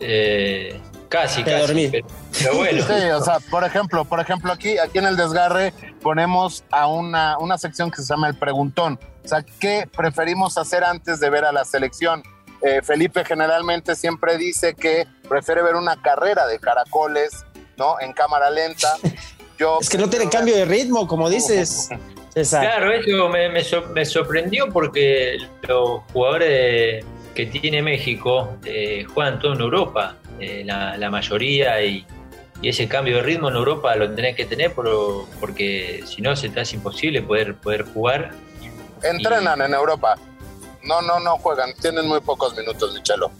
Eh, 0.00 0.78
casi, 1.08 1.44
casi. 1.44 1.90
Pero, 2.38 2.56
bueno. 2.56 2.84
Sí, 2.86 3.04
o 3.10 3.22
sea, 3.22 3.38
por 3.50 3.64
ejemplo, 3.64 4.04
por 4.04 4.20
ejemplo, 4.20 4.52
aquí, 4.52 4.78
aquí 4.78 4.98
en 4.98 5.06
el 5.06 5.16
desgarre 5.16 5.72
ponemos 6.02 6.64
a 6.70 6.86
una, 6.86 7.38
una 7.38 7.58
sección 7.58 7.90
que 7.90 8.02
se 8.02 8.08
llama 8.08 8.28
el 8.28 8.34
preguntón. 8.34 8.98
O 9.24 9.28
sea, 9.28 9.44
¿qué 9.60 9.88
preferimos 9.94 10.56
hacer 10.56 10.84
antes 10.84 11.20
de 11.20 11.30
ver 11.30 11.44
a 11.44 11.52
la 11.52 11.64
selección? 11.64 12.22
Eh, 12.62 12.80
Felipe 12.82 13.24
generalmente 13.24 13.94
siempre 13.94 14.36
dice 14.36 14.74
que 14.74 15.06
prefiere 15.28 15.62
ver 15.62 15.76
una 15.76 16.00
carrera 16.00 16.46
de 16.46 16.58
caracoles, 16.58 17.44
¿no? 17.76 18.00
En 18.00 18.12
cámara 18.12 18.50
lenta. 18.50 18.96
Yo 19.58 19.78
es 19.80 19.88
que 19.88 19.98
no 19.98 20.08
tiene 20.08 20.28
cambio 20.28 20.54
de 20.54 20.64
ritmo, 20.64 21.06
como 21.06 21.28
dices. 21.28 21.88
Claro, 22.32 22.92
eso 22.92 23.28
me, 23.28 23.48
me, 23.48 24.04
sorprendió 24.04 24.68
porque 24.68 25.38
los 25.62 26.02
jugadores 26.12 27.04
que 27.34 27.46
tiene 27.46 27.82
México 27.82 28.56
eh, 28.64 29.04
juegan 29.12 29.40
todo 29.40 29.54
en 29.54 29.60
Europa, 29.60 30.16
eh, 30.38 30.62
la, 30.64 30.96
la, 30.96 31.10
mayoría, 31.10 31.82
y, 31.82 32.06
y 32.60 32.68
ese 32.68 32.88
cambio 32.88 33.16
de 33.16 33.22
ritmo 33.22 33.48
en 33.48 33.56
Europa 33.56 33.94
lo 33.94 34.12
tenés 34.14 34.34
que 34.34 34.44
tener 34.44 34.72
porque 34.74 36.02
si 36.06 36.22
no 36.22 36.34
se 36.34 36.48
te 36.48 36.60
hace 36.60 36.76
imposible 36.76 37.22
poder, 37.22 37.54
poder 37.54 37.84
jugar. 37.84 38.32
Entrenan 39.02 39.60
en 39.60 39.74
Europa. 39.74 40.16
No, 40.82 41.02
no, 41.02 41.20
no 41.20 41.36
juegan. 41.38 41.72
Tienen 41.80 42.08
muy 42.08 42.20
pocos 42.20 42.56
minutos, 42.56 42.94
Michelo. 42.94 43.30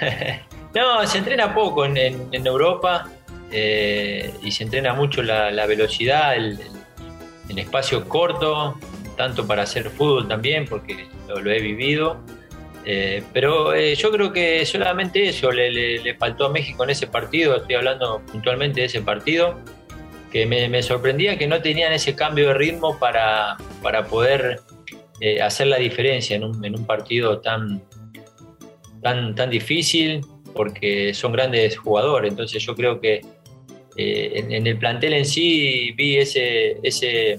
no, 0.74 1.06
se 1.06 1.18
entrena 1.18 1.54
poco 1.54 1.84
en, 1.84 1.96
en, 1.96 2.46
Europa 2.46 3.08
eh, 3.50 4.32
y 4.42 4.50
se 4.52 4.64
entrena 4.64 4.94
mucho 4.94 5.22
la, 5.22 5.50
la 5.50 5.66
velocidad, 5.66 6.36
el, 6.36 6.58
en 7.48 7.58
espacio 7.58 8.08
corto, 8.08 8.78
tanto 9.16 9.46
para 9.46 9.62
hacer 9.62 9.90
fútbol 9.90 10.28
también, 10.28 10.66
porque 10.66 11.08
lo 11.28 11.50
he 11.50 11.60
vivido. 11.60 12.18
Eh, 12.86 13.22
pero 13.32 13.74
eh, 13.74 13.94
yo 13.94 14.10
creo 14.10 14.32
que 14.32 14.66
solamente 14.66 15.28
eso 15.28 15.50
le, 15.50 16.14
faltó 16.18 16.46
a 16.46 16.48
México 16.50 16.84
en 16.84 16.90
ese 16.90 17.06
partido, 17.06 17.56
estoy 17.56 17.76
hablando 17.76 18.20
puntualmente 18.30 18.80
de 18.80 18.86
ese 18.86 19.00
partido, 19.00 19.58
que 20.30 20.46
me, 20.46 20.82
sorprendía 20.82 21.38
que 21.38 21.46
no 21.46 21.62
tenían 21.62 21.92
ese 21.92 22.14
cambio 22.14 22.48
de 22.48 22.54
ritmo 22.54 22.98
para, 22.98 23.56
para 23.82 24.06
poder 24.06 24.60
eh, 25.20 25.40
hacer 25.40 25.68
la 25.68 25.78
diferencia 25.78 26.36
en 26.36 26.44
un, 26.44 26.64
en 26.64 26.76
un, 26.76 26.84
partido 26.84 27.40
tan, 27.40 27.82
tan, 29.00 29.34
tan 29.34 29.48
difícil, 29.48 30.20
porque 30.52 31.14
son 31.14 31.32
grandes 31.32 31.78
jugadores, 31.78 32.30
entonces 32.30 32.62
yo 32.62 32.74
creo 32.74 33.00
que 33.00 33.22
en, 33.96 34.66
el 34.66 34.76
plantel 34.76 35.14
en 35.14 35.24
sí 35.24 35.92
vi 35.92 36.16
ese, 36.16 36.78
ese, 36.82 37.36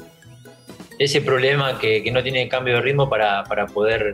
ese 0.97 1.21
problema 1.21 1.77
que, 1.77 2.01
que 2.01 2.11
no 2.11 2.23
tiene 2.23 2.47
cambio 2.47 2.75
de 2.75 2.81
ritmo 2.81 3.09
para, 3.09 3.43
para 3.43 3.67
poder 3.67 4.13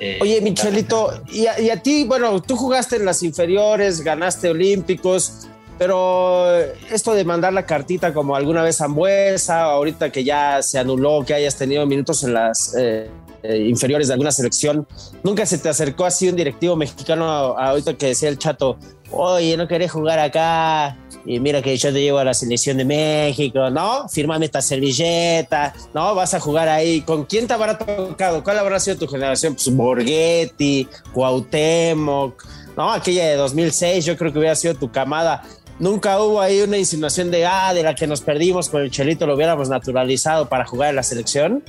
eh, 0.00 0.18
Oye, 0.20 0.40
Michelito, 0.40 1.22
y 1.32 1.46
a, 1.46 1.82
ti, 1.82 2.04
bueno, 2.04 2.40
tú 2.42 2.56
jugaste 2.56 2.96
en 2.96 3.04
las 3.04 3.22
inferiores, 3.22 4.00
ganaste 4.00 4.50
olímpicos, 4.50 5.46
pero 5.78 6.56
esto 6.90 7.14
de 7.14 7.24
mandar 7.24 7.52
la 7.52 7.66
cartita 7.66 8.12
como 8.12 8.36
alguna 8.36 8.62
vez 8.62 8.80
a 8.80 8.86
Ambuesa, 8.86 9.62
ahorita 9.62 10.10
que 10.10 10.24
ya 10.24 10.62
se 10.62 10.78
anuló 10.78 11.24
que 11.24 11.34
hayas 11.34 11.56
tenido 11.56 11.84
minutos 11.86 12.22
en 12.24 12.34
las 12.34 12.74
eh, 12.76 13.08
eh, 13.42 13.58
inferiores 13.68 14.08
de 14.08 14.14
alguna 14.14 14.30
selección, 14.30 14.86
¿nunca 15.22 15.46
se 15.46 15.58
te 15.58 15.68
acercó 15.68 16.04
así 16.04 16.28
un 16.28 16.36
directivo 16.36 16.76
mexicano 16.76 17.26
ahorita 17.26 17.94
que 17.94 18.06
decía 18.06 18.28
el 18.28 18.38
chato, 18.38 18.78
oye, 19.10 19.56
no 19.56 19.68
querés 19.68 19.92
jugar 19.92 20.18
acá, 20.18 20.96
y 21.26 21.40
mira 21.40 21.62
que 21.62 21.76
yo 21.76 21.92
te 21.92 22.00
llevo 22.00 22.18
a 22.18 22.24
la 22.24 22.34
selección 22.34 22.76
de 22.76 22.84
México, 22.84 23.70
¿no? 23.70 24.08
Fírmame 24.08 24.46
esta 24.46 24.60
servilleta, 24.60 25.74
¿no? 25.94 26.14
Vas 26.14 26.34
a 26.34 26.40
jugar 26.40 26.68
ahí. 26.68 27.00
¿Con 27.00 27.24
quién 27.24 27.46
te 27.46 27.54
habrá 27.54 27.78
tocado? 27.78 28.44
¿Cuál 28.44 28.58
habrá 28.58 28.78
sido 28.78 28.98
tu 28.98 29.08
generación? 29.08 29.54
Pues 29.54 29.74
Borghetti, 29.74 30.86
Cuauhtémoc, 31.12 32.44
¿no? 32.76 32.92
Aquella 32.92 33.28
de 33.28 33.36
2006, 33.36 34.04
yo 34.04 34.16
creo 34.16 34.32
que 34.32 34.38
hubiera 34.38 34.54
sido 34.54 34.74
tu 34.74 34.90
camada. 34.90 35.42
Nunca 35.78 36.20
hubo 36.20 36.40
ahí 36.40 36.60
una 36.60 36.76
insinuación 36.76 37.30
de, 37.30 37.46
ah, 37.46 37.72
de 37.72 37.82
la 37.82 37.94
que 37.94 38.06
nos 38.06 38.20
perdimos 38.20 38.68
con 38.68 38.82
el 38.82 38.90
Chelito, 38.90 39.26
lo 39.26 39.34
hubiéramos 39.34 39.68
naturalizado 39.68 40.48
para 40.48 40.66
jugar 40.66 40.90
en 40.90 40.96
la 40.96 41.02
selección. 41.02 41.64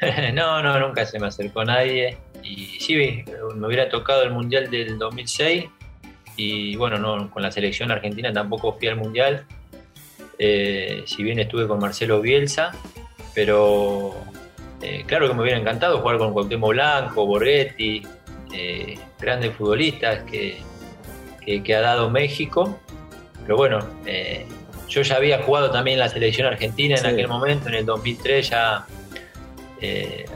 no, 0.34 0.62
no, 0.62 0.78
nunca 0.78 1.06
se 1.06 1.18
me 1.18 1.28
acercó 1.28 1.64
nadie. 1.64 2.18
Y 2.44 2.78
sí, 2.78 3.24
me 3.54 3.66
hubiera 3.66 3.88
tocado 3.88 4.22
el 4.22 4.32
Mundial 4.32 4.70
del 4.70 4.98
2006 4.98 5.64
y 6.36 6.76
bueno, 6.76 6.98
no, 6.98 7.30
con 7.30 7.42
la 7.42 7.50
selección 7.50 7.90
argentina 7.90 8.32
tampoco 8.32 8.72
fui 8.72 8.88
al 8.88 8.96
Mundial, 8.96 9.44
eh, 10.38 11.02
si 11.06 11.22
bien 11.22 11.38
estuve 11.38 11.66
con 11.66 11.78
Marcelo 11.78 12.20
Bielsa, 12.20 12.72
pero 13.34 14.14
eh, 14.80 15.04
claro 15.06 15.28
que 15.28 15.34
me 15.34 15.42
hubiera 15.42 15.58
encantado 15.58 16.00
jugar 16.00 16.18
con 16.18 16.32
Cuauhtémoc 16.32 16.70
Blanco, 16.70 17.26
Borghetti, 17.26 18.02
eh, 18.52 18.98
grandes 19.20 19.54
futbolistas 19.54 20.22
que, 20.24 20.58
que, 21.44 21.74
ha 21.74 21.80
dado 21.80 22.10
México, 22.10 22.78
pero 23.42 23.56
bueno, 23.56 23.80
yo 24.88 25.02
ya 25.02 25.16
había 25.16 25.42
jugado 25.42 25.70
también 25.70 25.94
en 25.94 26.00
la 26.00 26.08
selección 26.08 26.46
argentina 26.46 26.96
en 26.96 27.06
aquel 27.06 27.28
momento, 27.28 27.68
en 27.68 27.74
el 27.74 27.86
2003 27.86 28.50
ya 28.50 28.86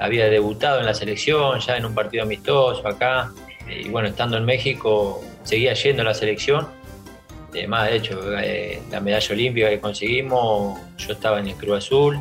había 0.00 0.26
debutado 0.26 0.80
en 0.80 0.86
la 0.86 0.94
selección, 0.94 1.60
ya 1.60 1.76
en 1.76 1.86
un 1.86 1.94
partido 1.94 2.24
amistoso 2.24 2.86
acá, 2.86 3.32
y 3.68 3.88
bueno, 3.88 4.08
estando 4.08 4.36
en 4.36 4.44
México 4.44 5.22
seguía 5.46 5.72
yendo 5.72 6.02
a 6.02 6.04
la 6.04 6.14
selección. 6.14 6.68
Eh, 7.54 7.66
más 7.66 7.88
de 7.88 7.96
hecho, 7.96 8.38
eh, 8.38 8.82
la 8.90 9.00
medalla 9.00 9.32
olímpica 9.32 9.70
que 9.70 9.80
conseguimos, 9.80 10.78
yo 10.98 11.12
estaba 11.12 11.40
en 11.40 11.48
el 11.48 11.54
Cruz 11.54 11.78
Azul. 11.78 12.18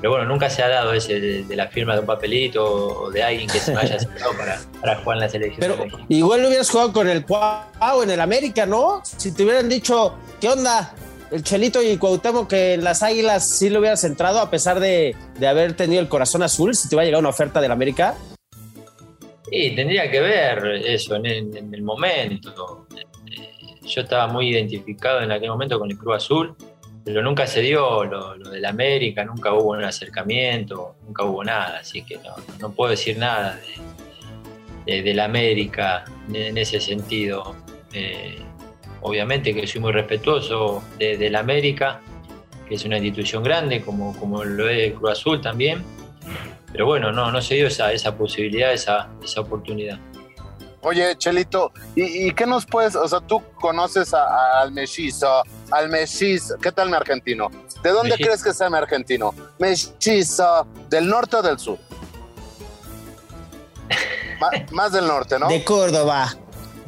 pero 0.00 0.12
bueno, 0.12 0.26
nunca 0.26 0.48
se 0.50 0.62
ha 0.62 0.68
dado 0.68 0.92
ese 0.92 1.20
de, 1.20 1.56
la 1.56 1.66
firma 1.68 1.94
de 1.94 2.00
un 2.00 2.06
papelito 2.06 2.64
o 2.64 3.10
de 3.10 3.22
alguien 3.22 3.48
que 3.48 3.58
se 3.58 3.74
haya 3.74 3.96
aceptado 3.96 4.32
para, 4.38 4.60
para, 4.80 4.96
jugar 4.98 5.16
en 5.16 5.20
la 5.22 5.28
selección. 5.28 5.60
Pero 5.60 6.04
igual 6.08 6.42
no 6.42 6.48
hubieras 6.48 6.70
jugado 6.70 6.92
con 6.92 7.08
el 7.08 7.24
Cuau 7.24 8.02
en 8.02 8.10
el 8.10 8.20
América, 8.20 8.66
¿no? 8.66 9.02
Si 9.04 9.32
te 9.32 9.42
hubieran 9.42 9.68
dicho, 9.68 10.14
¿qué 10.40 10.48
onda? 10.48 10.94
El 11.32 11.42
Chelito 11.42 11.82
y 11.82 11.96
Cuauhtémoc 11.96 12.46
que 12.46 12.74
en 12.74 12.84
las 12.84 13.02
Águilas 13.02 13.48
sí 13.48 13.70
lo 13.70 13.80
hubieras 13.80 14.04
entrado 14.04 14.38
a 14.38 14.50
pesar 14.50 14.80
de, 14.80 15.16
de 15.38 15.48
haber 15.48 15.74
tenido 15.74 16.02
el 16.02 16.08
corazón 16.08 16.42
azul, 16.42 16.76
si 16.76 16.88
te 16.88 16.94
hubiera 16.94 17.06
llegado 17.06 17.20
una 17.20 17.30
oferta 17.30 17.60
del 17.62 17.72
América. 17.72 18.14
Sí, 19.52 19.74
tendría 19.76 20.10
que 20.10 20.20
ver 20.20 20.64
eso 20.86 21.16
en 21.16 21.26
el, 21.26 21.82
momento. 21.82 22.86
Eh, 22.96 23.86
yo 23.86 24.00
estaba 24.00 24.26
muy 24.26 24.48
identificado 24.48 25.20
en 25.20 25.30
aquel 25.30 25.50
momento 25.50 25.78
con 25.78 25.90
el 25.90 25.98
Cruz 25.98 26.16
Azul 26.16 26.56
pero 27.04 27.22
nunca 27.22 27.46
se 27.46 27.60
dio 27.60 28.04
lo, 28.04 28.36
lo 28.36 28.50
del 28.50 28.64
América, 28.64 29.24
nunca 29.24 29.52
hubo 29.52 29.70
un 29.70 29.84
acercamiento, 29.84 30.96
nunca 31.04 31.24
hubo 31.24 31.42
nada, 31.42 31.78
así 31.80 32.02
que 32.02 32.18
no, 32.60 32.70
puedo 32.72 32.90
decir 32.90 33.18
nada 33.18 33.58
de, 34.86 35.02
del 35.02 35.20
América 35.20 36.04
en 36.32 36.56
ese 36.56 36.80
sentido. 36.80 37.56
Eh, 37.92 38.38
obviamente 39.00 39.52
que 39.52 39.66
soy 39.66 39.80
muy 39.80 39.92
respetuoso 39.92 40.82
de, 40.98 41.16
del 41.16 41.34
América, 41.34 42.00
que 42.68 42.76
es 42.76 42.84
una 42.84 42.98
institución 42.98 43.42
grande 43.42 43.80
como, 43.80 44.16
como 44.18 44.44
lo 44.44 44.68
es 44.68 44.90
el 44.90 44.94
Cruz 44.94 45.10
Azul 45.10 45.40
también, 45.40 45.82
pero 46.72 46.86
bueno, 46.86 47.12
no, 47.12 47.30
no 47.30 47.40
se 47.42 47.54
dio 47.54 47.66
esa, 47.66 47.92
esa 47.92 48.16
posibilidad, 48.16 48.72
esa, 48.72 49.08
esa 49.22 49.40
oportunidad. 49.42 49.98
Oye, 50.84 51.16
Chelito, 51.16 51.70
¿y, 51.94 52.32
qué 52.32 52.44
nos 52.44 52.66
puedes, 52.66 52.96
o 52.96 53.06
sea, 53.06 53.20
tú 53.20 53.40
conoces 53.60 54.12
al 54.14 54.72
Mechizo, 54.72 55.44
al 55.70 55.88
Mechizo, 55.88 56.58
¿qué 56.58 56.72
tal 56.72 56.88
mi 56.88 56.96
argentino? 56.96 57.50
¿De 57.84 57.90
dónde 57.90 58.16
crees 58.16 58.42
que 58.42 58.52
sea 58.52 58.68
mi 58.68 58.78
argentino? 58.78 59.32
Mechizo, 59.60 60.66
¿del 60.88 61.06
norte 61.08 61.36
o 61.36 61.42
del 61.42 61.58
sur? 61.60 61.78
más 64.72 64.92
del 64.92 65.06
norte, 65.06 65.38
¿no? 65.38 65.48
De 65.48 65.62
Córdoba. 65.62 66.34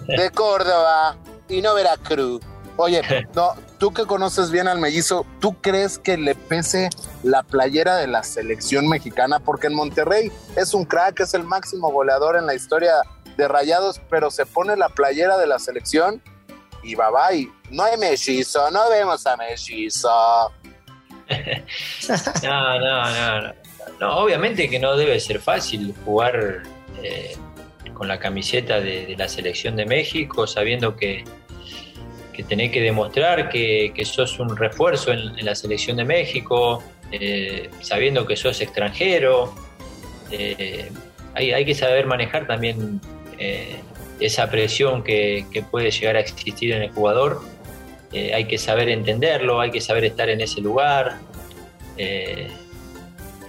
De 0.09 0.31
Córdoba 0.31 1.17
y 1.49 1.63
no 1.63 1.75
Veracruz. 1.75 2.41
Oye, 2.77 3.03
no, 3.35 3.55
tú 3.79 3.93
que 3.93 4.05
conoces 4.05 4.51
bien 4.51 4.69
al 4.69 4.79
mellizo, 4.79 5.27
¿tú 5.41 5.61
crees 5.61 5.99
que 5.99 6.17
le 6.17 6.35
pese 6.35 6.91
la 7.23 7.43
playera 7.43 7.97
de 7.97 8.07
la 8.07 8.23
selección 8.23 8.89
mexicana? 8.89 9.41
Porque 9.41 9.69
en 9.69 9.75
Monterrey 9.75 10.31
es 10.57 10.75
un 10.75 10.85
crack, 10.85 11.21
es 11.21 11.35
el 11.35 11.45
máximo 11.45 11.91
goleador 11.91 12.37
en 12.37 12.47
la 12.47 12.55
historia 12.55 12.95
de 13.37 13.49
Rayados, 13.49 14.01
pero 14.11 14.31
se 14.31 14.47
pone 14.47 14.77
la 14.77 14.89
playera 14.89 15.39
de 15.39 15.47
la 15.47 15.59
selección 15.59 16.23
y 16.83 16.95
va, 16.95 17.11
va, 17.11 17.33
y 17.33 17.51
no 17.71 17.85
hay 17.85 17.97
mellizo, 17.97 18.71
no 18.71 18.91
vemos 18.91 19.27
a 19.27 19.37
mellizo. 19.37 20.53
no, 22.43 22.79
no, 22.79 23.41
no, 23.41 23.55
no, 24.01 24.17
obviamente 24.19 24.69
que 24.69 24.79
no 24.79 24.97
debe 24.97 25.19
ser 25.19 25.41
fácil 25.41 25.95
jugar 26.05 26.63
eh, 27.03 27.37
con 27.95 28.09
la 28.09 28.19
camiseta 28.19 28.81
de, 28.81 29.15
la 29.17 29.29
selección 29.29 29.77
de 29.77 29.87
México, 29.87 30.47
sabiendo 30.47 30.97
que, 30.97 31.25
que 32.35 32.43
tenés 32.43 32.71
que 32.73 32.81
demostrar 32.81 33.49
que, 33.49 33.93
que 33.95 34.05
sos 34.05 34.39
un 34.39 34.57
refuerzo 34.57 35.13
en, 35.13 35.45
la 35.45 35.55
selección 35.55 35.97
de 35.97 36.05
México, 36.05 36.83
eh, 37.11 37.71
sabiendo 37.81 38.27
que 38.27 38.37
sos 38.37 38.61
extranjero. 38.61 39.55
Eh, 40.31 40.91
hay, 41.35 41.53
hay, 41.53 41.65
que 41.65 41.75
saber 41.75 42.07
manejar 42.07 42.47
también 42.47 43.01
eh, 43.39 43.77
esa 44.21 44.51
presión 44.51 45.03
que, 45.03 45.47
puede 45.71 45.91
llegar 45.91 46.17
a 46.17 46.21
existir 46.21 46.73
en 46.73 46.83
el 46.83 46.91
jugador. 46.91 47.41
Hay 48.13 48.45
que 48.45 48.59
saber 48.59 48.89
entenderlo, 48.91 49.61
hay 49.61 49.73
que 49.73 49.81
saber 49.81 50.05
estar 50.05 50.29
en 50.29 50.41
ese 50.41 50.61
lugar. 50.61 51.19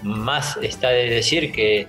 Más 0.01 0.57
está 0.57 0.89
de 0.89 1.07
decir 1.07 1.51
que 1.51 1.87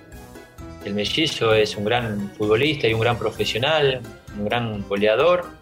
el 0.85 0.93
mellizo 0.93 1.55
es 1.55 1.75
un 1.75 1.85
gran 1.85 2.31
futbolista 2.37 2.87
y 2.87 2.93
un 2.93 2.99
gran 2.99 3.17
profesional, 3.17 4.01
un 4.37 4.45
gran 4.45 4.87
goleador, 4.87 5.56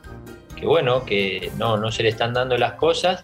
que 0.55 0.65
bueno, 0.65 1.05
que 1.05 1.51
no, 1.57 1.77
no 1.77 1.91
se 1.91 2.03
le 2.03 2.09
están 2.09 2.33
dando 2.33 2.57
las 2.57 2.73
cosas 2.73 3.23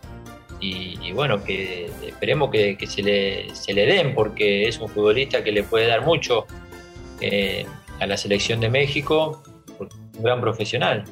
y, 0.60 1.12
bueno, 1.14 1.44
que 1.44 1.89
esperemos 2.06 2.52
que, 2.52 2.78
se, 2.88 3.02
le, 3.02 3.56
se, 3.56 3.74
le, 3.74 3.88
den 3.88 4.13
porque 4.13 4.67
es 4.67 4.78
un 4.80 4.89
futbolista 4.89 5.44
que 5.44 5.52
le 5.52 5.63
puede 5.63 5.88
dar 5.88 6.06
mucho 6.06 6.46
a 8.00 8.06
la 8.06 8.15
selección 8.15 8.60
de 8.60 8.70
México, 8.70 9.41
un 9.80 10.24
gran 10.24 10.39
profesional. 10.39 11.04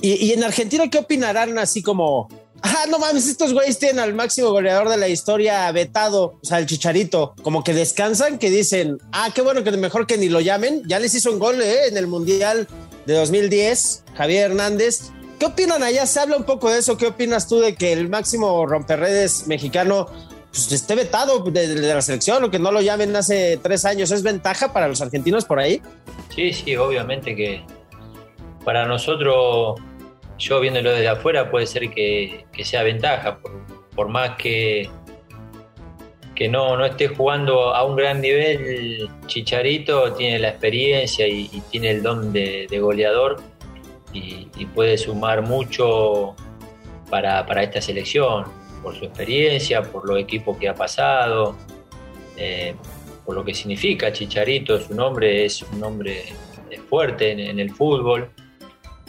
¿Y, 0.00 0.32
en 0.32 0.44
Argentina 0.44 0.88
qué 0.88 0.98
opinarán 0.98 1.58
así 1.58 1.82
como, 1.82 2.28
ah, 2.62 2.84
no 2.88 2.98
mames, 2.98 3.26
estos 3.26 3.52
güeyes 3.52 3.78
tienen 3.78 3.98
al 3.98 4.14
máximo 4.14 4.50
goleador 4.50 4.88
de 4.88 4.96
la 4.96 5.08
historia 5.08 5.70
vetado, 5.72 6.38
o 6.40 6.44
sea, 6.44 6.58
el 6.58 6.66
Chicharito, 6.66 7.34
como 7.42 7.64
que 7.64 7.74
descansan, 7.74 8.38
que 8.38 8.50
dicen, 8.50 8.98
ah, 9.12 9.30
qué 9.34 9.42
bueno 9.42 9.64
que 9.64 9.72
mejor 9.72 10.06
que 10.06 10.16
ni 10.16 10.28
lo 10.28 10.40
llamen, 10.40 10.82
ya 10.86 11.00
les 11.00 11.14
hizo 11.14 11.32
un 11.32 11.38
gol 11.38 11.60
¿eh? 11.60 11.88
en 11.88 11.96
el 11.96 12.06
Mundial 12.06 12.68
de 13.06 13.14
2010, 13.14 14.04
Javier 14.14 14.50
Hernández. 14.50 15.10
¿Qué 15.38 15.46
opinan 15.46 15.82
allá? 15.82 16.04
Se 16.06 16.20
habla 16.20 16.36
un 16.36 16.44
poco 16.44 16.70
de 16.70 16.78
eso. 16.78 16.96
¿Qué 16.96 17.06
opinas 17.06 17.48
tú 17.48 17.60
de 17.60 17.74
que 17.74 17.92
el 17.92 18.08
máximo 18.08 18.66
romperredes 18.66 19.46
mexicano 19.46 20.06
pues, 20.50 20.72
esté 20.72 20.94
vetado 20.94 21.40
de, 21.40 21.68
la 21.76 22.02
selección 22.02 22.42
o 22.44 22.50
que 22.50 22.58
no 22.58 22.72
lo 22.72 22.80
llamen 22.80 23.14
hace 23.14 23.58
tres 23.62 23.84
años? 23.84 24.10
¿Es 24.10 24.22
ventaja 24.22 24.72
para 24.72 24.88
los 24.88 25.00
argentinos 25.00 25.44
por 25.44 25.60
ahí? 25.60 25.80
Sí, 26.34 26.52
sí, 26.52 26.76
obviamente 26.76 27.36
que 27.36 27.62
para 28.64 28.84
nosotros, 28.86 29.80
yo 30.36 30.60
viéndolo 30.60 30.90
desde 30.90 31.08
afuera, 31.08 31.50
puede 31.50 31.66
ser 31.66 31.90
que, 31.90 32.44
sea 32.62 32.82
ventaja, 32.82 33.38
por, 33.94 34.08
más 34.08 34.36
que, 34.36 34.90
que 36.34 36.48
no, 36.48 36.76
no 36.76 36.84
esté 36.84 37.08
jugando 37.08 37.74
a 37.74 37.84
un 37.84 37.96
gran 37.96 38.20
nivel, 38.20 39.08
Chicharito 39.26 40.12
tiene 40.12 40.38
la 40.38 40.50
experiencia 40.50 41.26
y, 41.26 41.48
tiene 41.70 41.92
el 41.92 42.02
don 42.02 42.32
de, 42.32 42.66
goleador 42.78 43.40
y, 44.12 44.66
puede 44.74 44.98
sumar 44.98 45.42
mucho 45.42 46.34
para, 47.10 47.62
esta 47.62 47.80
selección, 47.80 48.44
por 48.82 48.96
su 48.96 49.04
experiencia, 49.04 49.82
por 49.82 50.08
los 50.08 50.18
equipos 50.18 50.56
que 50.56 50.68
ha 50.68 50.74
pasado. 50.74 51.56
Eh, 52.36 52.74
por 53.24 53.34
lo 53.34 53.44
que 53.44 53.52
significa 53.52 54.10
Chicharito, 54.10 54.80
su 54.80 54.94
nombre 54.94 55.44
es 55.44 55.60
un 55.62 55.80
nombre 55.80 56.24
fuerte 56.88 57.32
en, 57.32 57.60
el 57.60 57.70
fútbol 57.70 58.30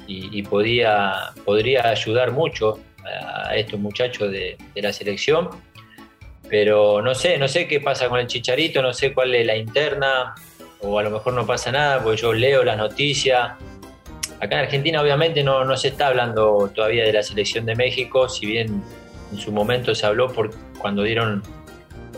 y, 0.07 0.41
podía, 0.43 1.31
podría 1.45 1.88
ayudar 1.88 2.31
mucho 2.31 2.79
a 3.05 3.55
estos 3.55 3.79
muchachos 3.79 4.31
de, 4.31 4.57
la 4.75 4.91
selección. 4.91 5.49
Pero 6.49 7.01
no 7.01 7.13
sé, 7.13 7.38
no 7.38 7.47
sé 7.47 7.67
qué 7.67 7.79
pasa 7.79 8.09
con 8.09 8.19
el 8.19 8.27
Chicharito, 8.27 8.81
no 8.81 8.91
sé 8.91 9.13
cuál 9.13 9.35
es 9.35 9.45
la 9.45 9.55
interna, 9.55 10.33
o 10.81 10.97
a 10.97 11.03
lo 11.03 11.12
mejor 11.12 11.33
no 11.33 11.45
pasa 11.45 11.71
nada, 11.71 12.01
porque 12.01 12.21
yo 12.21 12.33
leo 12.33 12.63
las 12.63 12.77
noticias. 12.77 13.51
Acá 14.41 14.56
en 14.56 14.65
Argentina 14.65 15.02
obviamente 15.02 15.43
no, 15.43 15.65
no 15.65 15.75
se 15.75 15.89
está 15.89 16.08
hablando 16.08 16.71
todavía 16.73 17.04
de 17.04 17.13
la 17.13 17.23
selección 17.23 17.65
de 17.65 17.75
México, 17.75 18.30
si 18.30 18.45
bien 18.45 18.82
en 19.32 19.38
su 19.38 19.52
momento 19.52 19.93
se 19.93 20.06
habló 20.06 20.32
por 20.32 20.52
cuando 20.80 21.04
dieron, 21.04 21.43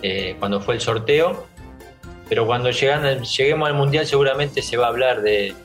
eh, 0.04 0.36
cuando 0.40 0.62
fue 0.62 0.76
el 0.76 0.82
sorteo, 0.82 1.48
pero 2.30 2.46
cuando 2.46 2.70
llegan, 2.70 3.24
lleguemos 3.24 3.68
al 3.68 3.76
Mundial 3.76 4.06
seguramente 4.06 4.62
se 4.62 4.78
va 4.78 4.86
a 4.86 4.90
hablar 4.90 5.22
de, 5.22 5.56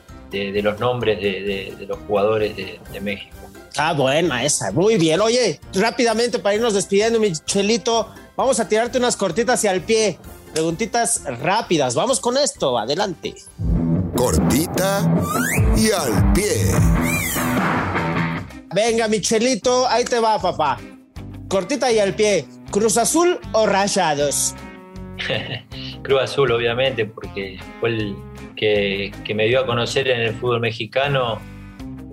los 0.61 0.79
nombres 0.79 1.21
de, 1.21 1.85
los 1.87 1.99
jugadores 2.07 2.55
de, 2.55 2.99
México. 3.01 3.35
Ah, 3.77 3.93
buena 3.93 4.43
esa, 4.43 4.71
muy 4.71 4.97
bien. 4.97 5.21
Oye, 5.21 5.59
rápidamente 5.73 6.39
para 6.39 6.55
irnos 6.55 6.73
despidiendo, 6.73 7.19
Michelito, 7.19 8.09
vamos 8.35 8.59
a 8.59 8.67
tirarte 8.67 8.97
unas 8.97 9.15
cortitas 9.15 9.63
y 9.63 9.67
al 9.67 9.81
pie. 9.81 10.17
Preguntitas 10.51 11.21
rápidas, 11.39 11.93
vamos 11.93 12.19
con 12.19 12.35
esto, 12.35 12.79
adelante. 12.79 13.35
Cortita 14.17 15.07
y 15.77 15.91
al 15.91 16.33
pie. 16.33 16.73
Venga, 18.73 19.07
Michelito, 19.07 19.87
ahí 19.87 20.05
te 20.05 20.19
va, 20.19 20.41
papá. 20.41 20.79
Cortita 21.47 21.91
y 21.91 21.99
al 21.99 22.15
pie. 22.15 22.47
¿Cruz 22.71 22.97
Azul 22.97 23.39
o 23.53 23.67
Rayados? 23.67 24.55
Cruz 26.01 26.21
Azul, 26.21 26.51
obviamente, 26.51 27.05
porque 27.05 27.59
fue 27.79 27.89
el 27.89 28.15
que, 28.55 29.11
me 29.35 29.45
dio 29.45 29.59
a 29.59 29.65
conocer 29.67 30.07
en 30.07 30.21
el 30.21 30.33
fútbol 30.33 30.61
mexicano, 30.61 31.39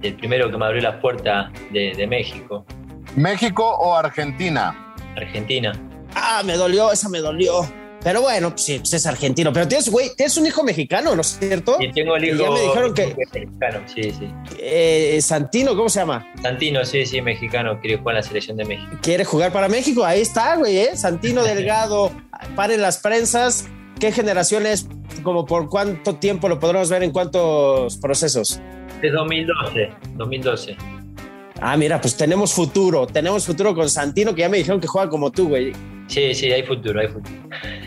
el 0.02 0.14
primero 0.14 0.50
que 0.50 0.58
me 0.58 0.66
abrió 0.66 0.82
las 0.82 0.96
puertas 0.96 1.50
de, 1.72 2.06
México. 2.06 2.66
¿México 3.16 3.66
o 3.66 3.96
Argentina? 3.96 4.94
Argentina. 5.16 5.72
Ah, 6.14 6.42
me 6.44 6.58
dolió, 6.58 6.92
esa 6.92 7.08
me 7.08 7.20
dolió. 7.20 7.66
Pero 8.04 8.20
bueno, 8.20 8.50
pues 8.50 8.62
sí, 8.62 8.78
pues 8.78 8.92
es 8.92 9.06
argentino. 9.06 9.50
Pero 9.50 9.66
tienes, 9.66 9.88
güey, 9.88 10.10
tienes 10.14 10.36
un 10.36 10.46
hijo 10.46 10.62
mexicano, 10.62 11.14
¿no 11.14 11.22
es 11.22 11.38
cierto? 11.40 11.78
Sí, 11.80 11.90
tengo 11.94 12.16
el 12.16 12.24
hijo 12.26 12.36
ya 12.36 12.50
me 12.50 12.60
dijeron 12.60 12.94
que, 12.94 13.06
mexicano, 13.32 13.80
sí, 13.86 14.02
sí. 14.10 14.28
Eh, 14.58 15.18
Santino, 15.22 15.74
¿cómo 15.74 15.88
se 15.88 16.00
llama? 16.00 16.30
Santino, 16.42 16.84
sí, 16.84 17.06
sí, 17.06 17.22
mexicano, 17.22 17.80
quiere 17.80 17.96
jugar 17.96 18.16
en 18.16 18.20
la 18.20 18.28
selección 18.28 18.58
de 18.58 18.66
México. 18.66 18.98
Quiere 19.00 19.24
jugar 19.24 19.52
para 19.52 19.70
México, 19.70 20.04
ahí 20.04 20.20
está, 20.20 20.56
güey, 20.56 20.76
¿eh? 20.76 20.96
Santino 20.96 21.42
Delgado, 21.44 22.12
paren 22.54 22.82
las 22.82 22.98
prensas. 22.98 23.66
¿Qué 23.98 24.12
generación 24.12 24.66
es? 24.66 24.86
¿Como 25.22 25.46
por 25.46 25.70
cuánto 25.70 26.16
tiempo 26.16 26.46
lo 26.48 26.60
podremos 26.60 26.90
ver 26.90 27.04
en 27.04 27.10
cuántos 27.10 27.96
procesos? 27.96 28.60
De 29.00 29.10
2012, 29.10 29.88
2012. 30.16 30.76
Ah, 31.60 31.76
mira, 31.78 32.00
pues 32.00 32.16
tenemos 32.16 32.52
futuro, 32.52 33.06
tenemos 33.06 33.46
futuro 33.46 33.74
con 33.74 33.88
Santino, 33.88 34.34
que 34.34 34.42
ya 34.42 34.50
me 34.50 34.58
dijeron 34.58 34.80
que 34.80 34.86
juega 34.86 35.08
como 35.08 35.30
tú, 35.30 35.48
güey. 35.48 35.72
Sí, 36.08 36.34
sí, 36.34 36.52
hay 36.52 36.62
futuro, 36.62 37.00
hay 37.00 37.08
futuro. 37.08 37.34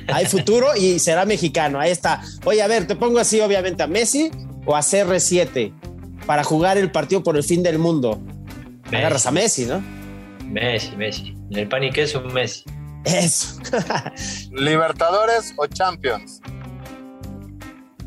Hay 0.08 0.26
futuro 0.26 0.76
y 0.76 1.00
será 1.00 1.26
mexicano. 1.26 1.80
Ahí 1.80 1.92
está. 1.92 2.22
Oye, 2.46 2.62
a 2.62 2.68
ver, 2.68 2.88
te 2.88 2.96
pongo 2.96 3.20
así, 3.20 3.40
obviamente, 3.42 3.84
a 3.84 3.88
Messi 3.88 4.32
o 4.66 4.76
a 4.76 4.80
CR7 4.80 5.74
para 6.26 6.44
jugar 6.44 6.78
el 6.78 6.92
partido 6.92 7.24
por 7.24 7.38
el 7.38 7.44
fin 7.44 7.64
del 7.64 7.80
mundo. 7.80 8.20
Messi. 8.86 8.96
Agarras 8.96 9.26
a 9.26 9.32
Messi, 9.32 9.66
¿no? 9.66 9.84
Messi, 10.46 10.96
Messi. 10.96 11.36
En 11.52 11.58
el 11.58 11.68
pan 11.68 11.84
y 11.84 11.92
queso, 11.92 12.20
un 12.20 12.34
Messi. 12.34 12.64
Eso. 13.04 13.60
¿Libertadores 14.52 15.54
o 15.58 15.68
Champions? 15.68 16.42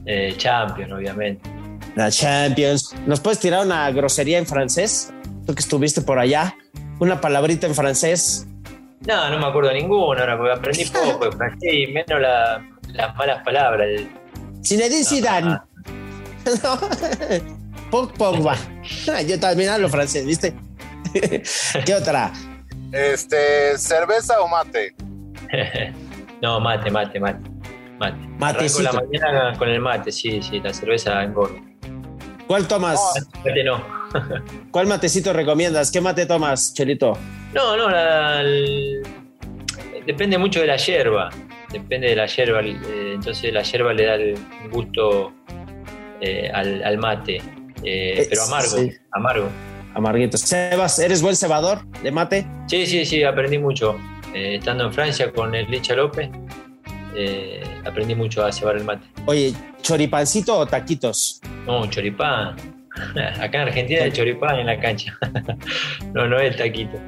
Eh, 0.06 0.34
Champions, 0.36 0.92
obviamente. 0.92 1.48
La 1.96 2.10
Champions. 2.10 2.94
¿Nos 3.06 3.20
puedes 3.20 3.38
tirar 3.40 3.64
una 3.64 3.90
grosería 3.90 4.38
en 4.38 4.46
francés? 4.46 5.12
Tú 5.46 5.54
que 5.54 5.60
estuviste 5.60 6.02
por 6.02 6.18
allá. 6.18 6.56
Una 6.98 7.20
palabrita 7.20 7.66
en 7.66 7.74
francés. 7.74 8.46
No, 9.06 9.30
no 9.30 9.38
me 9.38 9.46
acuerdo 9.46 9.72
ninguna 9.72 10.20
ahora, 10.20 10.36
porque 10.36 10.52
aprendí 10.52 10.84
poco 10.90 11.30
y 11.62 11.86
menos 11.88 12.20
la- 12.20 12.62
las 12.92 13.16
malas 13.16 13.42
palabras. 13.44 13.86
El- 13.88 14.10
Zinedine 14.64 15.04
Zidane. 15.04 15.58
No. 16.64 16.78
Pog 17.90 18.14
Pogba. 18.14 18.56
Yo 19.28 19.38
también 19.38 19.68
hablo 19.70 19.88
francés, 19.90 20.24
¿viste? 20.24 20.54
¿Qué 21.84 21.94
otra? 21.94 22.32
Este, 22.92 23.76
¿cerveza 23.76 24.40
o 24.40 24.48
mate? 24.48 24.94
no, 26.40 26.58
mate, 26.60 26.90
mate, 26.90 27.20
mate. 27.20 27.50
Mate. 27.98 28.16
Matecito. 28.38 28.88
Arranco 28.88 29.12
la 29.12 29.20
mañana 29.30 29.58
con 29.58 29.68
el 29.68 29.80
mate, 29.80 30.10
sí, 30.12 30.40
sí, 30.42 30.60
la 30.60 30.72
cerveza 30.72 31.22
engorda. 31.22 31.60
¿Cuál 32.46 32.66
tomas? 32.66 32.98
Mate 33.44 33.64
no. 33.64 33.84
¿Cuál 34.70 34.86
matecito 34.86 35.32
recomiendas? 35.34 35.90
¿Qué 35.90 36.00
mate 36.00 36.24
tomas, 36.26 36.72
Chelito? 36.72 37.18
No, 37.54 37.76
no, 37.76 37.88
la- 37.90 38.40
el- 38.40 39.02
depende 40.06 40.38
mucho 40.38 40.60
de 40.60 40.66
la 40.66 40.76
hierba. 40.76 41.30
Depende 41.72 42.08
de 42.08 42.16
la 42.16 42.26
hierba. 42.26 42.60
eh, 42.62 43.12
entonces 43.14 43.52
la 43.52 43.62
hierba 43.62 43.92
le 43.92 44.04
da 44.06 44.14
el 44.14 44.38
gusto 44.70 45.32
eh, 46.20 46.50
al, 46.52 46.82
al 46.84 46.98
mate. 46.98 47.40
eh, 47.82 48.26
pero 48.28 48.42
amargo, 48.44 48.68
sí. 48.76 48.92
amargo. 49.12 49.48
Amarguito. 49.94 50.36
Sebas, 50.36 50.98
¿eres 51.00 51.20
buen 51.22 51.34
cebador 51.34 51.84
de 52.02 52.10
mate? 52.12 52.46
Sí, 52.66 52.86
sí, 52.86 53.04
sí, 53.04 53.22
aprendí 53.24 53.58
mucho. 53.58 53.98
Estando 54.32 54.84
en 54.84 54.92
Francia 54.92 55.32
con 55.32 55.52
el 55.56 55.68
Licha 55.68 55.94
López, 55.96 56.28
aprendí 57.84 58.14
mucho 58.14 58.44
a 58.44 58.52
cebar 58.52 58.76
el 58.76 58.84
mate. 58.84 59.06
Oye, 59.26 59.52
¿choripancito 59.82 60.56
o 60.56 60.66
taquitos? 60.66 61.40
No, 61.66 61.84
choripán. 61.90 62.54
Acá 63.40 63.62
en 63.62 63.68
Argentina 63.68 64.04
hay 64.04 64.12
choripán 64.12 64.60
en 64.60 64.66
la 64.66 64.78
cancha. 64.78 65.18
no, 66.14 66.28
no 66.28 66.38
es 66.38 66.52
el 66.52 66.56
taquito. 66.56 66.98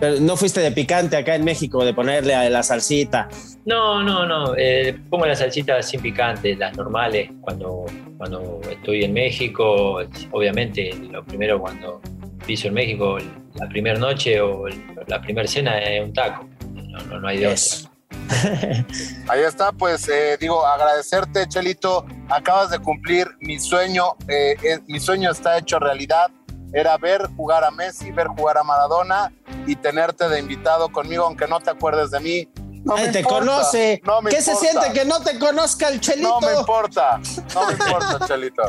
Pero 0.00 0.20
no 0.20 0.36
fuiste 0.36 0.60
de 0.60 0.70
picante 0.70 1.16
acá 1.16 1.34
en 1.34 1.44
México, 1.44 1.84
de 1.84 1.92
ponerle 1.92 2.34
a 2.34 2.48
la 2.48 2.62
salsita. 2.62 3.28
No, 3.64 4.02
no, 4.02 4.24
no. 4.26 4.54
eh, 4.56 4.98
pongo 5.10 5.26
las 5.26 5.40
salsitas 5.40 5.88
sin 5.88 6.00
picante, 6.00 6.54
las 6.56 6.76
normales, 6.76 7.30
cuando, 7.40 7.84
cuando 8.16 8.60
estoy 8.70 9.04
en 9.04 9.12
México. 9.12 10.00
Obviamente, 10.30 10.94
lo 11.10 11.24
primero 11.24 11.60
cuando 11.60 12.00
piso 12.46 12.68
en 12.68 12.74
México, 12.74 13.18
la 13.54 13.68
primera 13.68 13.98
noche 13.98 14.40
o 14.40 14.66
la 15.06 15.20
primera 15.20 15.46
cena 15.46 15.78
es 15.78 16.02
un 16.04 16.12
taco. 16.12 16.48
No, 16.72 16.98
no, 17.06 17.20
no 17.20 17.28
hay 17.28 17.38
de 17.38 17.46
otra. 17.48 17.90
Ahí 19.28 19.40
está, 19.42 19.72
pues 19.72 20.08
eh, 20.08 20.36
digo, 20.40 20.64
agradecerte, 20.64 21.46
Chelito. 21.48 22.06
Acabas 22.28 22.70
de 22.70 22.78
cumplir 22.78 23.26
mi 23.40 23.58
sueño. 23.58 24.14
eh, 24.28 24.56
eh, 24.62 24.78
mi 24.86 25.00
sueño 25.00 25.30
está 25.30 25.58
hecho 25.58 25.78
realidad. 25.78 26.30
Era 26.72 26.96
ver 26.98 27.22
jugar 27.36 27.64
a 27.64 27.70
Messi, 27.70 28.10
ver 28.12 28.26
jugar 28.28 28.58
a 28.58 28.62
Maradona 28.62 29.32
y 29.68 29.76
tenerte 29.76 30.28
de 30.28 30.40
invitado 30.40 30.88
conmigo, 30.90 31.24
aunque 31.24 31.46
no 31.46 31.60
te 31.60 31.70
acuerdes 31.70 32.10
de 32.10 32.20
mí. 32.20 32.48
No 32.84 32.96
me 32.96 33.08
te 33.08 33.20
importa, 33.20 33.38
conoce. 33.40 34.00
no 34.04 34.22
me 34.22 34.30
¿Qué 34.30 34.40
se 34.40 34.54
siente 34.56 34.92
que 34.94 35.04
no 35.04 35.20
te 35.20 35.38
conozca 35.38 35.88
el 35.88 36.00
Chelito? 36.00 36.40
No 36.40 36.46
me 36.48 36.54
importa, 36.58 37.20
no 37.54 37.66
me 37.66 37.72
importa, 37.72 38.18
Chelito. 38.26 38.62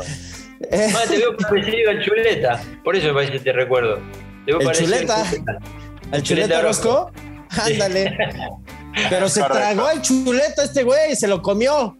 Eh, 0.70 0.92
Ah, 0.94 1.02
te 1.08 1.16
veo 1.16 1.36
parecido 1.38 1.90
al 1.90 2.04
chuleta, 2.04 2.60
por 2.84 2.94
eso 2.96 3.06
me 3.08 3.14
parece 3.14 3.32
que 3.32 3.40
te 3.40 3.52
recuerdo. 3.52 3.96
Te 4.44 4.52
veo 4.52 4.58
¿El 4.60 4.66
parecido 4.66 4.94
al 4.94 5.00
Chuleta? 5.06 5.58
¿El 6.12 6.22
Chuleta 6.22 6.58
Orozco? 6.58 7.10
Ándale. 7.50 8.16
Pero 9.08 9.28
se 9.28 9.40
Correcto. 9.40 9.58
tragó 9.74 9.90
el 9.90 10.02
chuleta 10.02 10.64
este 10.64 10.82
güey 10.82 11.12
y 11.12 11.16
se 11.16 11.28
lo 11.28 11.40
comió. 11.40 11.96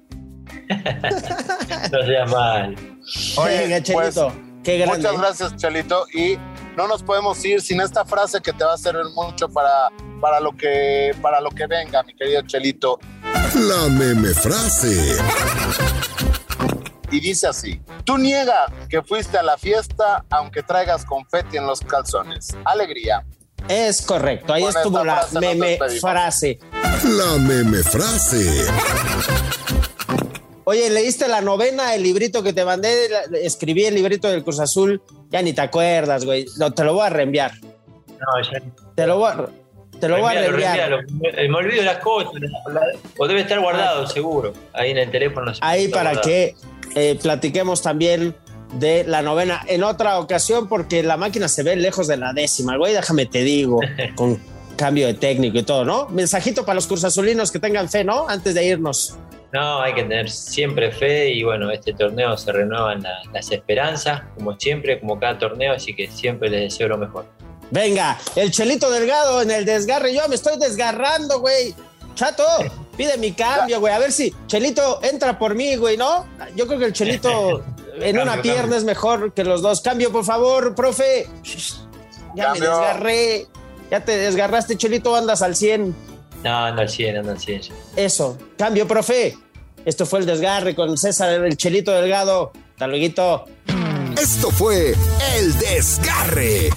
No 0.68 2.02
seas 2.06 2.30
mal. 2.30 2.74
Oye, 3.36 3.58
Venga, 3.68 3.76
pues, 3.92 4.14
Chelito. 4.14 4.32
Qué 4.62 4.78
grande. 4.78 4.96
Muchas 4.98 5.18
gracias, 5.18 5.56
Chelito. 5.56 6.04
Y 6.12 6.36
no 6.80 6.88
nos 6.88 7.02
podemos 7.02 7.44
ir 7.44 7.60
sin 7.60 7.78
esta 7.82 8.06
frase 8.06 8.40
que 8.40 8.54
te 8.54 8.64
va 8.64 8.72
a 8.72 8.78
servir 8.78 9.04
mucho 9.14 9.50
para, 9.50 9.90
para, 10.18 10.40
lo, 10.40 10.56
que, 10.56 11.14
para 11.20 11.38
lo 11.38 11.50
que 11.50 11.66
venga, 11.66 12.02
mi 12.02 12.14
querido 12.16 12.40
Chelito. 12.46 12.98
La 13.54 13.88
meme 13.88 14.32
frase. 14.32 15.18
Y 17.10 17.20
dice 17.20 17.48
así: 17.48 17.82
Tú 18.04 18.16
niega 18.16 18.72
que 18.88 19.02
fuiste 19.02 19.36
a 19.36 19.42
la 19.42 19.58
fiesta 19.58 20.24
aunque 20.30 20.62
traigas 20.62 21.04
confeti 21.04 21.58
en 21.58 21.66
los 21.66 21.80
calzones. 21.80 22.48
Alegría. 22.64 23.26
Es 23.68 24.00
correcto. 24.00 24.54
Ahí 24.54 24.62
Con 24.62 24.74
estuvo 24.74 25.04
la 25.04 25.16
frase 25.16 25.38
meme 25.38 25.78
frase. 26.00 26.58
La 27.04 27.36
meme 27.36 27.82
frase. 27.82 28.64
Oye, 30.64 30.88
¿leíste 30.88 31.28
la 31.28 31.42
novena, 31.42 31.94
el 31.94 32.02
librito 32.02 32.42
que 32.42 32.54
te 32.54 32.64
mandé? 32.64 33.08
Escribí 33.42 33.84
el 33.84 33.94
librito 33.94 34.28
del 34.28 34.42
Cruz 34.44 34.60
Azul. 34.60 35.02
Ya 35.30 35.42
ni 35.42 35.52
te 35.52 35.60
acuerdas, 35.60 36.24
güey. 36.24 36.46
No, 36.58 36.72
te 36.72 36.84
lo 36.84 36.94
voy 36.94 37.06
a 37.06 37.10
reenviar. 37.10 37.52
No, 37.62 38.42
ya. 38.52 38.60
Te 38.94 39.06
lo 39.06 39.18
voy 39.18 39.30
a, 39.32 39.46
te 40.00 40.08
lo 40.08 40.20
voy 40.20 40.36
a 40.36 40.40
reenviar. 40.40 41.06
Me, 41.12 41.48
me 41.48 41.56
olvido 41.56 41.82
las 41.84 41.98
cosas. 41.98 42.32
la- 42.72 42.80
o 43.16 43.26
debe 43.28 43.40
estar 43.42 43.60
guardado, 43.60 44.06
seguro. 44.06 44.52
Ahí 44.72 44.90
en 44.90 44.98
el 44.98 45.10
teléfono. 45.10 45.52
Ahí 45.60 45.88
para 45.88 46.10
guardado. 46.14 46.22
que 46.28 46.54
eh, 46.96 47.18
platiquemos 47.22 47.80
también 47.82 48.34
de 48.74 49.04
la 49.04 49.22
novena 49.22 49.62
en 49.68 49.82
otra 49.84 50.18
ocasión, 50.18 50.68
porque 50.68 51.02
la 51.02 51.16
máquina 51.16 51.48
se 51.48 51.62
ve 51.62 51.76
lejos 51.76 52.06
de 52.08 52.16
la 52.16 52.32
décima, 52.32 52.76
güey. 52.76 52.92
Déjame 52.94 53.26
te 53.26 53.42
digo, 53.42 53.80
con 54.16 54.40
cambio 54.76 55.06
de 55.06 55.14
técnico 55.14 55.58
y 55.58 55.62
todo, 55.62 55.84
¿no? 55.84 56.08
Mensajito 56.08 56.64
para 56.64 56.74
los 56.76 56.86
cursazulinos 56.86 57.50
que 57.52 57.58
tengan 57.58 57.88
fe, 57.88 58.02
¿no? 58.04 58.28
Antes 58.28 58.54
de 58.54 58.64
irnos. 58.64 59.16
No, 59.52 59.80
hay 59.82 59.94
que 59.94 60.02
tener 60.02 60.30
siempre 60.30 60.92
fe 60.92 61.30
y 61.30 61.42
bueno, 61.42 61.70
este 61.70 61.92
torneo 61.92 62.36
se 62.36 62.52
renuevan 62.52 63.02
la- 63.02 63.20
las 63.32 63.50
esperanzas, 63.50 64.22
como 64.36 64.58
siempre, 64.58 65.00
como 65.00 65.18
cada 65.18 65.38
torneo, 65.38 65.72
así 65.74 65.94
que 65.94 66.08
siempre 66.08 66.48
les 66.48 66.60
deseo 66.72 66.88
lo 66.88 66.98
mejor. 66.98 67.26
Venga, 67.72 68.18
el 68.36 68.50
Chelito 68.50 68.90
Delgado 68.90 69.42
en 69.42 69.50
el 69.50 69.64
desgarre. 69.64 70.14
Yo 70.14 70.26
me 70.28 70.34
estoy 70.36 70.58
desgarrando, 70.58 71.40
güey. 71.40 71.74
Chato, 72.14 72.44
pide 72.96 73.16
mi 73.18 73.32
cambio, 73.32 73.80
güey. 73.80 73.92
A 73.94 73.98
ver 73.98 74.12
si 74.12 74.34
Chelito 74.46 75.00
entra 75.02 75.38
por 75.38 75.54
mí, 75.54 75.76
güey, 75.76 75.96
¿no? 75.96 76.26
Yo 76.56 76.66
creo 76.66 76.78
que 76.78 76.84
el 76.86 76.92
Chelito 76.92 77.64
en 78.00 78.16
una 78.18 78.32
Cambio, 78.34 78.42
pierna 78.42 78.60
cambio. 78.62 78.78
es 78.78 78.84
mejor 78.84 79.32
que 79.32 79.44
los 79.44 79.62
dos. 79.62 79.80
Cambio, 79.80 80.10
por 80.12 80.24
favor, 80.24 80.74
profe. 80.74 81.28
Ya 82.34 82.52
me 82.52 82.60
desgarré. 82.60 83.46
Ya 83.90 84.04
te 84.04 84.16
desgarraste, 84.16 84.76
Chelito, 84.76 85.14
andas 85.16 85.42
al 85.42 85.56
100. 85.56 85.94
No, 86.44 86.64
anda 86.64 86.82
al 86.82 86.88
100, 86.88 87.16
anda 87.18 87.32
al 87.32 87.38
100. 87.38 87.62
ya. 87.62 87.74
Eso. 87.96 88.38
Cambio, 88.56 88.86
profe. 88.88 89.36
Esto 89.84 90.06
fue 90.06 90.20
el 90.20 90.26
desgarre 90.26 90.74
con 90.74 90.96
César, 90.96 91.30
el 91.44 91.56
Chelito 91.56 91.92
Delgado. 91.92 92.52
Hasta 92.72 92.86
luego. 92.86 93.46
Esto 94.20 94.50
fue 94.50 94.94
El 95.36 95.58
Desgarre. 95.58 96.70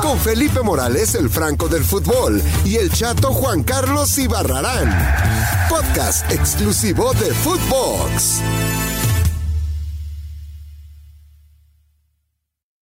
Con 0.00 0.18
Felipe 0.18 0.62
Morales, 0.62 1.14
el 1.14 1.28
Franco 1.28 1.68
del 1.68 1.84
Fútbol, 1.84 2.42
y 2.64 2.76
el 2.76 2.90
chato 2.90 3.32
Juan 3.32 3.62
Carlos 3.62 4.16
Ibarrarán. 4.16 4.88
Podcast 5.68 6.30
exclusivo 6.32 7.12
de 7.14 7.26
Footbox. 7.34 8.40